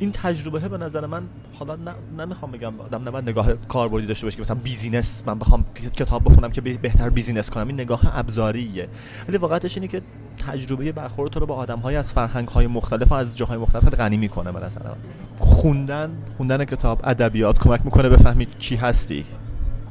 این 0.00 0.12
تجربه 0.12 0.68
به 0.68 0.78
نظر 0.78 1.06
من 1.06 1.22
حالا 1.58 1.76
نمی‌خوام 2.18 2.52
بگم 2.52 2.80
آدم 2.80 3.08
نباید 3.08 3.28
نگاه 3.28 3.52
کاربردی 3.68 4.06
داشته 4.06 4.26
باشه 4.26 4.36
که 4.36 4.42
مثلا 4.42 4.56
business 4.56 5.22
من 5.26 5.38
بخوام 5.38 5.64
کتاب 5.94 6.24
بخونم 6.24 6.50
که 6.50 6.60
بهتر 6.60 7.10
business 7.10 7.50
کنم 7.50 7.66
این 7.66 7.80
نگاه 7.80 8.18
ابزاریه. 8.18 8.88
ولی 9.28 9.36
واقعیتش 9.36 9.76
اینه 9.76 9.88
که 9.88 10.02
تجربه 10.46 10.92
برخورد 10.92 11.30
تو 11.30 11.40
رو 11.40 11.46
با 11.46 11.54
آدم 11.54 11.78
های 11.78 11.96
از 11.96 12.12
فرهنگ 12.12 12.48
های 12.48 12.66
مختلف 12.66 13.12
و 13.12 13.14
از 13.14 13.36
جاهای 13.36 13.58
مختلف 13.58 13.84
غنی 13.84 14.16
می‌کنه 14.16 14.52
به 14.52 14.60
نظر 14.60 14.82
من. 14.82 14.96
خوندن 15.38 16.10
خوندن 16.36 16.64
کتاب 16.64 17.00
ادبیات 17.04 17.58
کمک 17.58 17.80
می‌کنه 17.84 18.08
بفهمی 18.08 18.46
کی 18.46 18.76
هستی. 18.76 19.24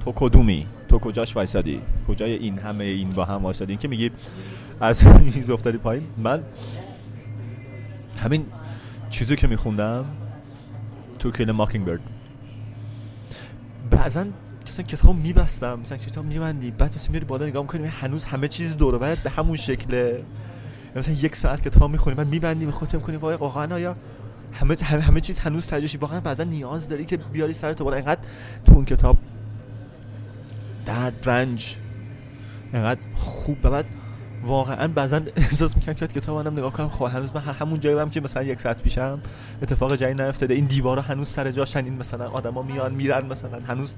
تو 0.06 0.12
کدومی؟ 0.16 0.68
تو 0.90 1.00
کجاش 1.00 1.36
وایسادی؟ 1.36 1.82
کجای 2.08 2.34
این 2.34 2.58
همه 2.58 2.84
این 2.84 3.10
با 3.10 3.26
هم 3.26 3.44
وایسادی؟ 3.44 3.78
که 3.78 3.88
میگی 3.88 4.12
از 4.82 5.04
میز 5.36 5.50
افتادی 5.50 5.78
پایین. 5.78 6.04
من 6.18 6.44
همین 8.24 8.46
چیزی 9.10 9.36
که 9.36 9.48
میخوندم 9.48 10.06
تو 11.20 11.32
کل 11.32 11.52
ماکینگ 11.52 12.00
بعضا 13.92 14.26
مثلا 14.68 14.86
کتاب 14.86 15.16
میبستم 15.16 15.80
مثلا 15.80 15.98
کتاب 15.98 16.26
میبندی 16.26 16.72
بعد 16.72 16.96
مثلا 16.96 17.14
میری 17.14 17.26
بالا 17.26 17.46
نگاه 17.46 17.62
می‌کنی 17.62 17.88
هنوز 17.88 18.24
همه 18.24 18.48
چیز 18.48 18.78
دور 18.78 18.98
به 18.98 19.30
همون 19.30 19.58
شکله 19.58 20.24
مثلا 20.96 21.14
یک 21.14 21.36
ساعت 21.36 21.62
کتاب 21.62 21.92
می‌خونی 21.92 22.16
بعد 22.16 22.28
میبندی 22.28 22.66
می‌خواد 22.66 22.96
می‌کنی 22.96 23.18
وای 23.18 23.36
واقعا 23.36 23.76
آیا 23.76 23.96
همه 24.54 24.76
همه, 24.84 25.02
همه 25.02 25.22
چیز 25.22 25.40
هنوز 25.40 25.68
تجربه 25.68 26.02
واقعا 26.02 26.20
بعضا 26.20 26.44
نیاز 26.44 26.90
داری 26.90 27.06
که 27.06 27.18
بیاری 27.18 27.54
سر 27.54 27.74
تو 27.74 27.84
بالا. 27.84 27.96
اینقدر 27.96 28.22
تو 28.66 28.74
اون 28.74 28.86
کتاب 28.86 29.18
درد 30.86 31.30
رنج 31.30 31.76
اینقدر 32.74 33.02
خوب 33.16 33.62
بعد 33.62 33.86
واقعا 34.44 34.88
بعضا 34.88 35.22
احساس 35.38 35.76
می‌کنم 35.76 35.96
که 35.96 36.08
کتاب 36.08 36.38
منم 36.38 36.58
نگاه 36.58 36.74
کنم 36.74 36.90
خب 36.90 37.06
هنوز 37.06 37.36
من 37.36 37.42
همون 37.42 37.80
جایی 37.80 38.00
هم 38.00 38.10
که 38.10 38.22
مثلا 38.22 38.44
یک 38.44 38.62
ساعت 38.62 38.82
پیشم 38.82 39.20
اتفاق 39.62 39.96
جایی 39.96 40.14
نیفتاده. 40.16 40.54
این 40.54 40.66
دیوارا 40.66 41.02
هنوز 41.02 41.28
سر 41.28 41.52
جاشن 41.52 41.86
این 41.86 41.98
مثلا 41.98 42.30
آدما 42.30 42.62
میان 42.62 42.94
میرن 42.94 43.26
مثلا 43.26 43.60
هنوز 43.68 43.96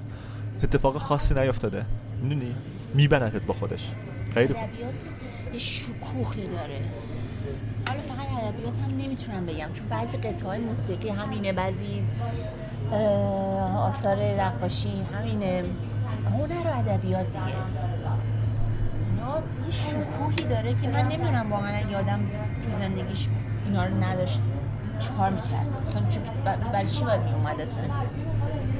اتفاق 0.64 0.98
خاصی 0.98 1.34
نیفتاده. 1.34 1.86
می‌دونی؟ 2.24 2.56
میبندت 2.94 3.42
با 3.42 3.54
خودش. 3.54 3.92
خیلی 4.34 4.56
شکوهی 5.58 6.48
داره. 6.48 6.80
حالا 7.88 8.02
فقط 8.02 8.44
ادبیات 8.44 8.80
هم 8.80 8.98
نمی‌تونم 8.98 9.46
بگم 9.46 9.68
چون 9.74 9.88
بعضی 9.88 10.18
قطعه 10.18 10.48
های 10.48 10.60
موسیقی 10.60 11.10
همینه 11.10 11.54
بعضی 11.54 12.04
آثار 13.78 14.18
نقاشی 14.18 14.92
همینه. 15.14 15.64
هنر 16.26 16.68
و 16.68 16.78
ادبیات 16.80 17.26
دیگه. 17.26 17.56
یه 19.66 19.72
شکوهی 19.72 20.48
داره 20.50 20.74
که 20.82 20.88
من 20.90 21.02
نمی‌دونم 21.02 21.52
واقعا 21.52 22.00
آدم 22.00 22.20
تو 22.64 22.80
زندگیش 22.80 23.28
اینا 23.66 23.86
رو 23.86 24.04
نداشت 24.04 24.42
چیکار 25.00 25.30
می‌کرد. 25.30 25.68
مثلا 25.88 26.02
برای 26.74 26.88
چی 26.88 27.04
باید 27.04 27.22
میومد 27.22 27.62
اصلا؟ 27.62 27.84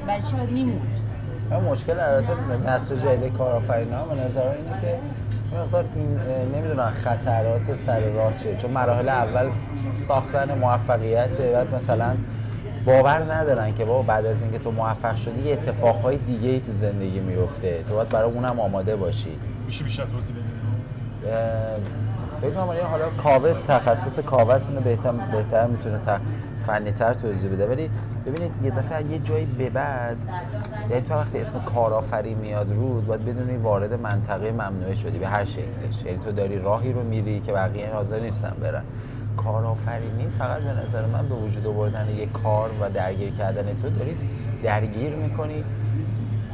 برای 0.06 0.22
چی 0.22 0.36
باید 0.36 0.50
میموند؟ 0.50 0.86
مشکل 1.70 2.00
البته 2.00 2.32
نسل 2.70 2.96
جدید 2.96 3.32
کارآفرینا 3.32 4.04
به 4.04 4.14
نظر 4.24 4.40
اینه 4.40 4.80
که 4.80 4.98
مقدار 5.56 5.84
نمی‌دونن 6.54 6.90
خطرات 6.90 7.74
سر 7.74 8.00
راه 8.00 8.38
چیه. 8.38 8.56
چون 8.56 8.70
مراحل 8.70 9.08
اول 9.08 9.50
ساختن 10.08 10.58
موفقیت 10.58 11.40
بعد 11.40 11.74
مثلا 11.74 12.16
باور 12.84 13.34
ندارن 13.34 13.74
که 13.74 13.84
بابا 13.84 14.02
بعد 14.02 14.26
از 14.26 14.42
اینکه 14.42 14.58
تو 14.58 14.70
موفق 14.70 15.16
شدی 15.16 15.42
یه 15.42 15.52
اتفاقهای 15.52 16.16
دیگه 16.16 16.48
ای 16.48 16.60
تو 16.60 16.72
زندگی 16.74 17.20
میفته 17.20 17.84
تو 17.88 17.94
باید 17.94 18.08
برای 18.08 18.30
اونم 18.30 18.60
آماده 18.60 18.96
باشی. 18.96 19.38
میشه 19.72 19.84
بیشتر 19.84 20.04
توضیح 20.04 20.34
بدید 20.36 20.52
فکر 22.40 22.50
کنم 22.50 22.86
حالا 22.90 23.08
کاوه 23.22 23.54
تخصص 23.68 24.18
کاوه 24.18 24.54
است 24.54 24.68
اینو 24.68 24.80
بهتر 24.80 25.12
بهتر 25.12 25.66
می‌تونه 25.66 25.98
تر 25.98 26.20
فنی 26.66 26.92
تر 26.92 27.14
توضیح 27.14 27.50
بده. 27.50 27.66
ولی 27.66 27.90
ببینید 28.26 28.52
یه 28.62 28.70
دفعه 28.70 29.02
یه 29.02 29.18
جایی 29.18 29.44
به 29.44 29.70
بعد 29.70 30.16
یعنی 30.90 31.02
تو 31.02 31.14
وقتی 31.14 31.38
اسم 31.38 31.60
کارآفرین 31.60 32.38
میاد 32.38 32.72
رود 32.72 33.06
باید 33.06 33.24
بدونی 33.24 33.56
وارد 33.56 34.00
منطقه 34.00 34.52
ممنوعه 34.52 34.94
شدی 34.94 35.18
به 35.18 35.28
هر 35.28 35.44
شکلش. 35.44 36.02
یعنی 36.04 36.18
تو 36.24 36.32
داری 36.32 36.58
راهی 36.58 36.92
رو 36.92 37.02
میری 37.02 37.40
که 37.40 37.52
بقیه 37.52 37.94
حاضر 37.94 38.20
نیستن 38.20 38.52
برن. 38.60 38.82
کارآفرینی 39.36 40.28
فقط 40.38 40.62
به 40.62 40.72
نظر 40.86 41.06
من 41.06 41.28
به 41.28 41.34
وجود 41.34 41.66
آوردن 41.66 42.08
یک 42.08 42.32
کار 42.32 42.70
و 42.80 42.90
درگیر 42.90 43.30
کردن 43.30 43.62
تو 43.62 43.90
داری 43.98 44.16
درگیر 44.62 45.14
می‌کنی. 45.14 45.64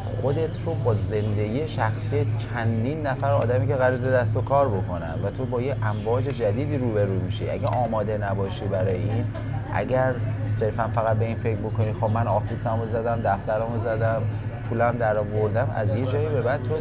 خودت 0.09 0.63
رو 0.67 0.75
با 0.75 0.95
زندگی 0.95 1.69
شخصی 1.69 2.27
چندین 2.39 3.07
نفر 3.07 3.31
آدمی 3.31 3.67
که 3.67 3.77
قرار 3.77 3.97
دست 3.97 4.37
و 4.37 4.41
کار 4.41 4.69
بکنن 4.69 5.15
و 5.25 5.31
تو 5.31 5.45
با 5.45 5.63
یه 5.63 5.77
امواج 5.83 6.25
جدیدی 6.25 6.79
روبرو 6.79 7.13
میشی. 7.13 7.51
اگه 7.51 7.67
آماده 7.67 8.19
نباشی 8.19 8.65
برای 8.65 8.95
این 8.95 9.25
اگر 9.73 10.15
صرفا 10.49 10.89
فقط 10.89 11.17
به 11.17 11.25
این 11.25 11.37
فکر 11.37 11.57
بکنی 11.57 11.93
خب 11.93 12.11
من 12.11 12.27
آفیسمو 12.27 12.87
زدم 12.87 13.21
دفترمو 13.25 13.79
زدم 13.79 14.23
پولم 14.69 14.97
در 14.99 15.19
آوردم 15.19 15.73
از 15.77 15.95
یه 15.95 16.07
جایی 16.07 16.29
به 16.29 16.43
بعد 16.43 16.63
تو 16.63 16.75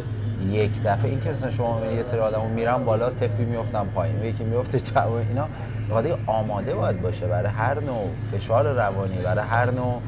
یک 0.50 0.82
دفعه 0.82 1.10
این 1.10 1.20
که 1.20 1.30
مثلا 1.30 1.50
شما 1.50 1.80
یه 1.96 2.02
سری 2.02 2.20
آدمو 2.20 2.48
میرن 2.48 2.84
بالا 2.84 3.10
تپی 3.10 3.44
میفتن 3.44 3.84
پایین 3.94 4.20
و 4.20 4.24
یکی 4.24 4.44
میفته 4.44 5.00
و 5.00 5.12
اینا 5.12 5.48
آماده 6.26 6.74
باید 6.74 7.02
باشه 7.02 7.26
برای 7.26 7.50
هر 7.50 7.80
نوع 7.80 8.08
فشار 8.32 8.72
روانی 8.72 9.16
برای 9.16 9.44
هر 9.44 9.70
نوع 9.70 10.02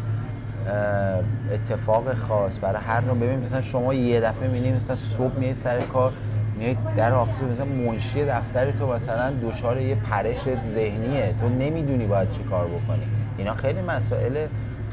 اتفاق 1.52 2.14
خاص. 2.14 2.58
برای 2.58 2.82
هر 2.86 3.00
نوع 3.00 3.14
ببین 3.14 3.38
مثلا 3.38 3.61
شما 3.61 3.94
یه 3.94 4.20
دفعه 4.20 4.48
می‌بینید 4.48 4.74
مثلا 4.74 4.96
صبح 4.96 5.38
میای 5.38 5.54
سر 5.54 5.80
کار 5.80 6.12
میای 6.58 6.76
در 6.96 7.12
آفیس 7.12 7.42
مثلا 7.42 7.64
منشی 7.64 8.24
دفتر 8.24 8.70
تو 8.70 8.92
مثلا 8.92 9.32
دچار 9.42 9.80
یه 9.80 9.94
پرش 9.94 10.38
ذهنیه. 10.64 11.34
تو 11.40 11.48
نمی‌دونی 11.48 12.06
باید 12.06 12.30
چی 12.30 12.42
کار 12.42 12.66
بکنی. 12.66 13.02
اینا 13.38 13.54
خیلی 13.54 13.82
مسائل 13.82 14.46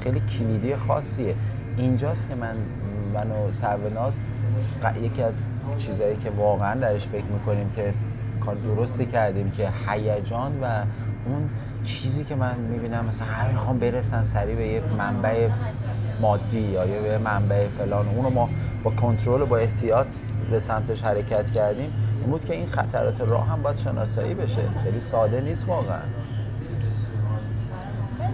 خیلی 0.03 0.19
کلیدی 0.19 0.75
خاصیه. 0.75 1.35
اینجاست 1.77 2.29
که 2.29 2.35
من 2.35 2.55
منو 3.13 3.51
سروناز 3.51 4.17
یکی 5.03 5.23
از 5.23 5.41
چیزهایی 5.77 6.15
که 6.15 6.29
واقعا 6.29 6.79
درش 6.79 7.07
فکر 7.07 7.25
می‌کنیم 7.25 7.71
که 7.75 7.93
کار 8.45 8.55
درستی 8.55 9.05
کردیم 9.05 9.51
که 9.51 9.69
هیجان 9.87 10.51
و 10.61 10.65
اون 11.25 11.49
چیزی 11.83 12.23
که 12.23 12.35
من 12.35 12.55
می‌بینم 12.57 13.05
مثلا 13.05 13.27
همه 13.27 13.51
می‌خوام 13.51 13.79
برسن 13.79 14.23
سریع 14.23 14.55
به 14.55 14.67
یه 14.67 14.83
منبع 14.97 15.49
مادی 16.21 16.59
یا 16.59 16.85
یه 16.85 17.17
منبع 17.17 17.67
فلان 17.67 18.07
اونو 18.07 18.29
ما 18.29 18.49
با 18.83 18.91
کنترل 18.91 19.41
و 19.41 19.45
با 19.45 19.57
احتیاط 19.57 20.07
به 20.51 20.59
سمتش 20.59 21.01
حرکت 21.01 21.51
کردیم. 21.51 21.93
این 22.21 22.31
بود 22.31 22.45
که 22.45 22.53
این 22.53 22.67
خطرات 22.67 23.21
راه 23.21 23.47
هم 23.47 23.61
باید 23.61 23.77
شناسایی 23.77 24.33
بشه. 24.33 24.69
خیلی 24.83 24.99
ساده 24.99 25.41
نیست 25.41 25.67
واقعا. 25.67 26.01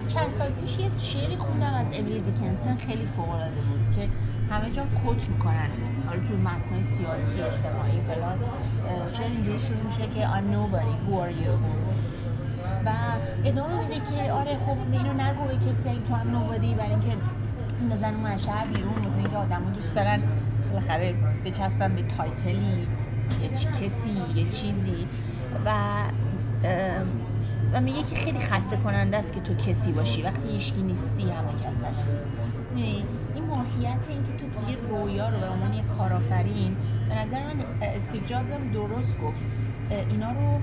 چند 0.08 0.32
سال 0.38 0.48
پیش 0.50 0.78
یه 0.78 0.90
شعری 0.96 1.36
خوندم 1.36 1.74
از 1.74 1.98
امیلی 1.98 2.20
دیکنسن 2.20 2.76
خیلی 2.76 3.06
فوق 3.06 3.26
بود 3.26 3.96
که 3.96 4.08
همه 4.54 4.70
جا 4.70 4.82
کوت 5.04 5.28
می‌کنن. 5.28 5.68
حالا 6.06 6.20
توی 6.20 6.36
متن 6.36 6.82
سیاسی 6.82 7.42
اجتماعی 7.42 8.00
فلان. 8.00 8.38
شعر 9.12 9.26
اینجوری 9.26 9.58
شروع 9.58 9.82
میشه 9.86 10.08
که 10.08 10.26
I'm 10.26 10.54
nobody 10.54 10.94
who 11.06 11.14
are 11.18 11.44
you 11.44 11.52
و 12.86 12.90
ادامه 13.44 13.80
میده 13.80 13.94
که 13.94 14.32
آره 14.32 14.56
خب 14.56 14.76
اینو 14.92 15.12
نگوی 15.12 15.70
کسی 15.70 16.02
تو 16.08 16.14
هم 16.14 16.30
نوبادی 16.30 16.74
برای 16.74 16.90
اینکه 16.90 17.16
بزن 17.90 18.14
اون 18.14 18.38
شهر 18.38 18.66
بیرون 18.66 19.06
مثل 19.06 19.18
اینکه 19.18 19.36
آدمو 19.36 19.70
دوست 19.70 19.94
دارن. 19.94 20.22
بالاخره 20.70 21.14
بچسبن 21.44 21.94
به 21.94 22.02
تایتلی 22.02 22.86
یه 23.42 23.48
کسی 23.48 24.10
یه 24.34 24.44
چیزی. 24.44 25.08
و 25.64 25.70
و 27.72 27.80
میگه 27.80 28.02
که 28.02 28.16
خیلی 28.16 28.38
خسته 28.38 28.76
کننده 28.76 29.16
است 29.16 29.32
که 29.32 29.40
تو 29.40 29.54
کسی 29.54 29.92
باشی. 29.92 30.22
وقتی 30.22 30.48
ایشکی 30.48 30.82
نیستی 30.82 31.22
همه 31.22 31.52
کس 31.52 31.82
هستی. 31.82 32.16
این 32.74 33.44
ماهیت 33.48 34.06
این 34.08 34.22
که 34.24 34.32
تو 34.32 34.70
یه 34.70 34.76
رویا 34.76 35.28
رو 35.28 35.38
به 35.40 35.48
عنوان 35.48 35.74
یه 35.74 35.82
کارآفرین 35.98 36.76
به 37.08 37.14
نظر 37.14 37.38
من 37.38 37.86
استیو 37.96 38.24
جابز 38.24 38.54
هم 38.54 38.70
درست 38.72 39.18
گفت. 39.20 39.40
اینا 40.10 40.32
رو 40.32 40.60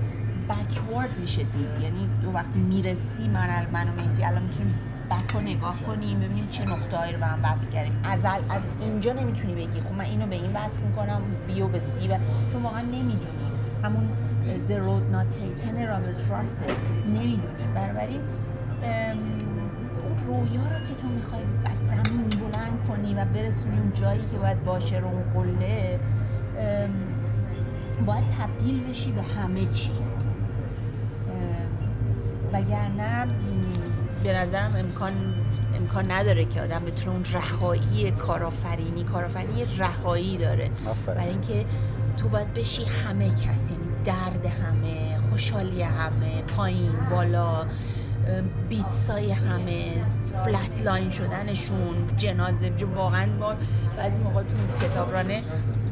بکورد 0.48 1.18
میشه 1.20 1.42
دید. 1.42 1.82
یعنی 1.82 2.10
تو 2.24 2.32
وقتی 2.32 2.58
می‌رسی 2.58 3.28
من 3.28 3.66
من 3.72 3.88
و 3.88 3.92
مهدی 3.96 4.24
الان 4.24 4.42
می‌تونیم 4.42 4.74
بک 5.10 5.30
رو 5.34 5.40
نگاه 5.40 5.82
کنیم 5.86 6.20
ببینیم 6.20 6.48
چه 6.50 6.64
نقطه 6.64 7.12
رو 7.12 7.18
به 7.18 7.26
هم 7.26 7.42
بس 7.42 7.68
کردیم. 7.68 8.00
از 8.04 8.24
از 8.24 8.70
اینجا 8.80 9.12
نمی‌تونی 9.12 9.54
بگی. 9.54 9.80
خب 9.80 9.92
من 9.92 10.04
اینو 10.04 10.26
به 10.26 10.34
این 10.34 10.52
بس 10.52 10.80
می‌کنم 10.80 11.20
بیو 11.46 11.68
به 11.68 11.80
سی 11.80 12.08
و 12.08 12.18
تو 12.52 12.58
واقعا 12.62 12.80
نمی‌دونی. 12.80 13.52
همون 13.82 14.08
The 14.68 14.72
Road 14.72 15.14
Not 15.14 15.36
Taken 15.36 15.88
رابرت 15.88 16.16
فراست 16.16 16.62
نمی‌دونی. 17.06 17.64
بنابراین 17.74 18.20
اون 20.02 20.18
رویا 20.26 20.62
رو 20.62 20.84
که 20.86 20.94
تو 21.02 21.08
می‌خوای 21.08 21.42
از 21.64 21.88
زمین 21.88 22.28
بلند 22.28 22.78
کنی 22.88 23.14
و 23.14 23.24
برسونی 23.24 23.78
اون 23.78 23.92
جایی 23.94 24.20
که 24.20 24.38
باید 24.38 24.64
باشه 24.64 24.98
رو 24.98 25.06
اون 25.06 25.22
قله 25.34 26.00
باید 28.06 28.24
تبدیل 28.40 28.84
بشی 28.84 29.12
به 29.12 29.22
همه 29.22 29.66
چی. 29.66 29.92
وگرنه 32.52 33.28
به 34.24 34.32
نظرم 34.32 34.76
امکان 34.76 35.12
امکان 35.74 36.10
نداره 36.10 36.44
که 36.44 36.62
آدم 36.62 36.84
بتونه 36.84 37.10
اون 37.16 37.24
رهایی 37.32 38.10
کارآفرینی 38.10 39.04
کارآفرینی 39.04 39.64
رهایی 39.78 40.36
داره. 40.36 40.70
برای 41.06 41.28
اینکه 41.28 41.64
تو 42.16 42.28
باید 42.28 42.54
بشی 42.54 42.84
همه 42.84 43.28
کس 43.30 43.70
یعنی 43.70 43.84
درد 44.04 44.46
همه 44.46 45.16
خوشحالی 45.30 45.82
همه 45.82 46.42
پایین 46.56 46.92
بالا. 47.10 47.66
بیتسای 48.68 49.32
همه 49.32 49.82
فلت 50.44 50.82
لاین 50.84 51.10
شدنشون 51.10 52.16
جنازه 52.16 52.72
واقعا 52.96 53.26
ما 53.26 53.54
بعضی 53.96 54.20
موقع 54.20 54.42
تو 54.42 54.56
کتابرانه 54.86 55.42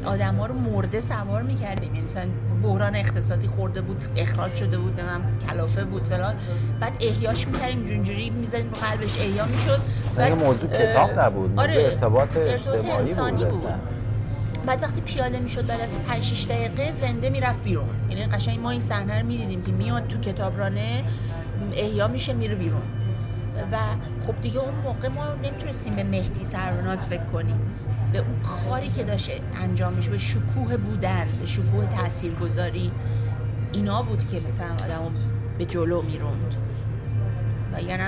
آدم 0.05 0.35
ها 0.35 0.45
رو 0.45 0.55
مرده 0.55 0.99
سوار 0.99 1.41
می‌کردیم. 1.41 1.95
یعنی 1.95 2.07
مثلا 2.07 2.25
بحران 2.63 2.95
اقتصادی 2.95 3.47
خورده 3.47 3.81
بود 3.81 4.03
اخراج 4.17 4.55
شده 4.55 4.77
بود 4.77 5.01
من 5.01 5.21
کلافه 5.49 5.83
بود 5.83 6.03
فلان. 6.03 6.35
بعد 6.79 6.93
احیاش 6.99 7.47
می‌کردیم 7.47 7.83
جونجوری 7.85 8.29
می‌زدیم 8.29 8.69
رو 8.69 8.77
قلبش 8.77 9.17
احیا 9.17 9.45
می‌شد. 9.45 9.81
بعد 10.15 10.31
موضوع 10.31 10.69
کتاب 10.69 11.19
نبود 11.19 11.59
آره 11.59 11.73
ارتباط 11.73 12.37
اجتماعی 12.37 13.45
بود, 13.45 13.63
بعد 14.65 14.83
وقتی 14.83 15.01
پیاده 15.01 15.39
می‌شد 15.39 15.67
بعد 15.67 15.81
از 15.81 15.95
5 15.95 16.23
6 16.23 16.45
دقیقه 16.45 16.91
زنده 16.91 17.29
می‌رفت 17.29 17.63
بیرون. 17.63 17.89
یعنی 18.09 18.25
قشنگ 18.25 18.59
ما 18.59 18.71
این 18.71 18.79
صحنه 18.79 19.19
رو 19.19 19.25
می‌دیدیم 19.25 19.61
که 19.61 19.71
میاد 19.71 20.07
تو 20.07 20.19
کتابرانه 20.19 21.03
احیا 21.75 22.07
میشه 22.07 22.33
میره 22.33 22.55
بیرون. 22.55 22.81
و 23.71 23.77
خب 24.27 24.41
دیگه 24.41 24.59
اون 24.59 24.75
موقع 24.83 25.07
ما 25.07 25.33
نمی‌تونستیم 25.43 25.95
به 25.95 26.03
مهدی 26.03 26.43
سروناز 26.43 27.05
فکر 27.05 27.23
کنیم. 27.23 27.59
به 28.13 28.19
اون 28.19 28.39
کاری 28.39 28.89
که 28.89 29.03
داشته 29.03 29.39
انجام 29.63 29.93
میشه 29.93 30.09
به 30.09 30.17
شکوه 30.17 30.77
بودن 30.77 31.27
به 31.39 31.45
شکوه 31.45 31.85
تاثیرگذاری 31.85 32.91
اینا 33.73 34.01
بود 34.01 34.25
که 34.31 34.41
مثلا 34.47 34.73
آدمو 34.73 35.09
به 35.57 35.65
جلو 35.65 36.01
می‌روند. 36.01 36.55
و 37.73 37.81
یعنی 37.81 38.03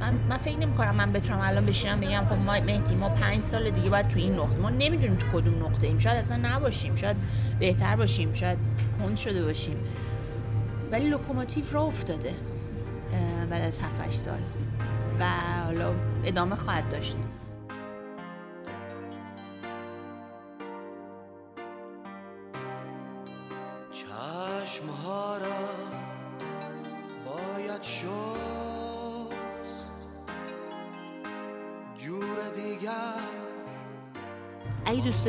من, 0.00 0.12
من 0.30 0.36
فکر 0.36 0.58
نمی 0.58 0.72
کنم 0.72 0.94
من 0.94 1.12
بتونم 1.12 1.40
الان 1.42 1.66
بشینم 1.66 2.00
بگم 2.00 2.24
خب 2.30 2.36
ما 2.36 2.52
مهدی 2.52 2.94
ما 2.94 3.08
پنج 3.08 3.42
سال 3.42 3.70
دیگه 3.70 3.90
باید 3.90 4.08
تو 4.08 4.18
این 4.18 4.34
نقطه 4.34 4.56
ما 4.56 4.70
نمی‌دونیم 4.70 5.16
تو 5.16 5.40
کدوم 5.40 5.66
نقطه 5.66 5.86
ایم 5.86 5.98
شاید 5.98 6.16
اصلا 6.16 6.36
نباشیم 6.42 6.94
شاید 6.94 7.16
بهتر 7.58 7.96
باشیم 7.96 8.32
شاید 8.32 8.58
کند 8.98 9.16
شده 9.16 9.44
باشیم. 9.44 9.76
ولی 10.92 11.08
لوکوموتیو 11.08 11.64
را 11.72 11.82
افتاده 11.82 12.34
بعد 13.50 13.62
از 13.62 13.78
7 13.78 14.12
سال. 14.12 14.40
و 15.20 15.24
حالا 15.64 15.94
ادامه 16.24 16.56
خواهد 16.56 16.88
داشت. 16.88 17.16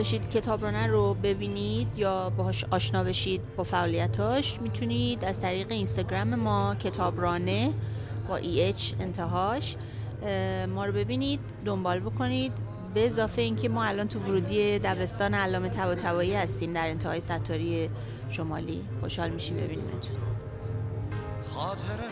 داشتید 0.02 0.30
کتابرانه 0.30 0.88
رو 0.88 1.14
ببینید 1.14 1.88
یا 1.98 2.30
باهاش 2.30 2.66
آشنا 2.72 3.04
بشید 3.04 3.42
با 3.56 3.64
فعالیتاش 3.64 4.62
می‌تونید 4.62 5.26
از 5.26 5.42
طریق 5.42 5.72
اینستاگرام 5.72 6.36
ما 6.36 6.76
کتابرانه 6.76 7.74
با 8.28 8.36
ای 8.36 8.64
اچ 8.64 8.94
انتهاش 9.00 9.76
ما 10.70 10.86
رو 10.86 10.92
ببینید 10.92 11.40
دنبال 11.66 12.00
بکنید. 12.00 12.52
به 12.94 13.06
اضافه 13.06 13.42
اینکه 13.42 13.70
ما 13.70 13.84
الان 13.84 14.08
تو 14.08 14.20
ورودی 14.20 14.80
دبستان 14.80 15.34
علامه 15.34 15.70
طباطبایی 15.70 16.36
هستیم 16.36 16.74
در 16.74 16.88
انتهای 16.88 17.22
ستاری 17.22 17.90
شمالی. 18.30 18.82
خوشحال 19.02 19.30
میشیم 19.30 19.58
ببینیمتون. 19.58 20.16
خاطره 21.54 22.10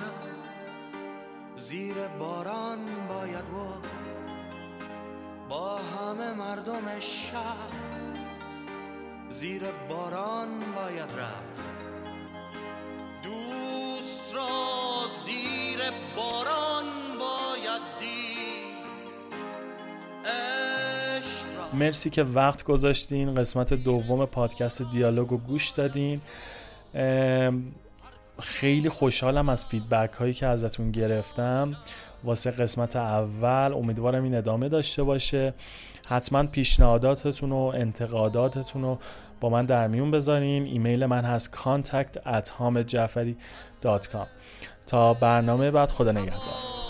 زیر 1.57 1.95
باران 2.19 2.79
باید 3.09 3.45
بود 3.45 3.98
با 5.49 5.77
همه 5.77 6.33
مردم 6.33 6.99
شهر 6.99 7.69
زیر 9.29 9.61
باران 9.89 10.47
باید 10.75 11.09
رفت. 11.17 11.61
دوست 13.23 14.35
را 14.35 14.47
زیر 15.25 15.79
باران 16.15 16.85
باید 17.19 17.81
دید. 17.99 19.19
مرسی 21.73 22.09
که 22.09 22.23
وقت 22.23 22.63
گذاشتین. 22.63 23.35
قسمت 23.35 23.73
دوم 23.73 24.25
پادکست 24.25 24.81
دیالوگو 24.91 25.37
گوش 25.37 25.69
دادین. 25.69 26.21
خیلی 28.39 28.89
خوشحالم 28.89 29.49
از 29.49 29.65
فیدبک 29.65 30.13
هایی 30.13 30.33
که 30.33 30.45
ازتون 30.45 30.91
گرفتم. 30.91 31.77
واسه 32.23 32.51
قسمت 32.51 32.95
اول 32.95 33.73
امیدوارم 33.73 34.23
این 34.23 34.35
ادامه 34.35 34.69
داشته 34.69 35.03
باشه. 35.03 35.53
حتما 36.07 36.43
پیشنهاداتتون 36.43 37.51
و 37.51 37.71
انتقاداتتون 37.75 38.81
رو 38.81 38.99
با 39.41 39.49
من 39.49 39.65
در 39.65 39.87
میون 39.87 40.11
بذارین. 40.11 40.65
ایمیل 40.65 41.05
من 41.05 41.25
هست 41.25 41.55
contact 41.55 42.19
تا 44.85 45.13
برنامه 45.13 45.71
بعد 45.71 45.91
خدا 45.91 46.11
نگهدار. 46.11 46.88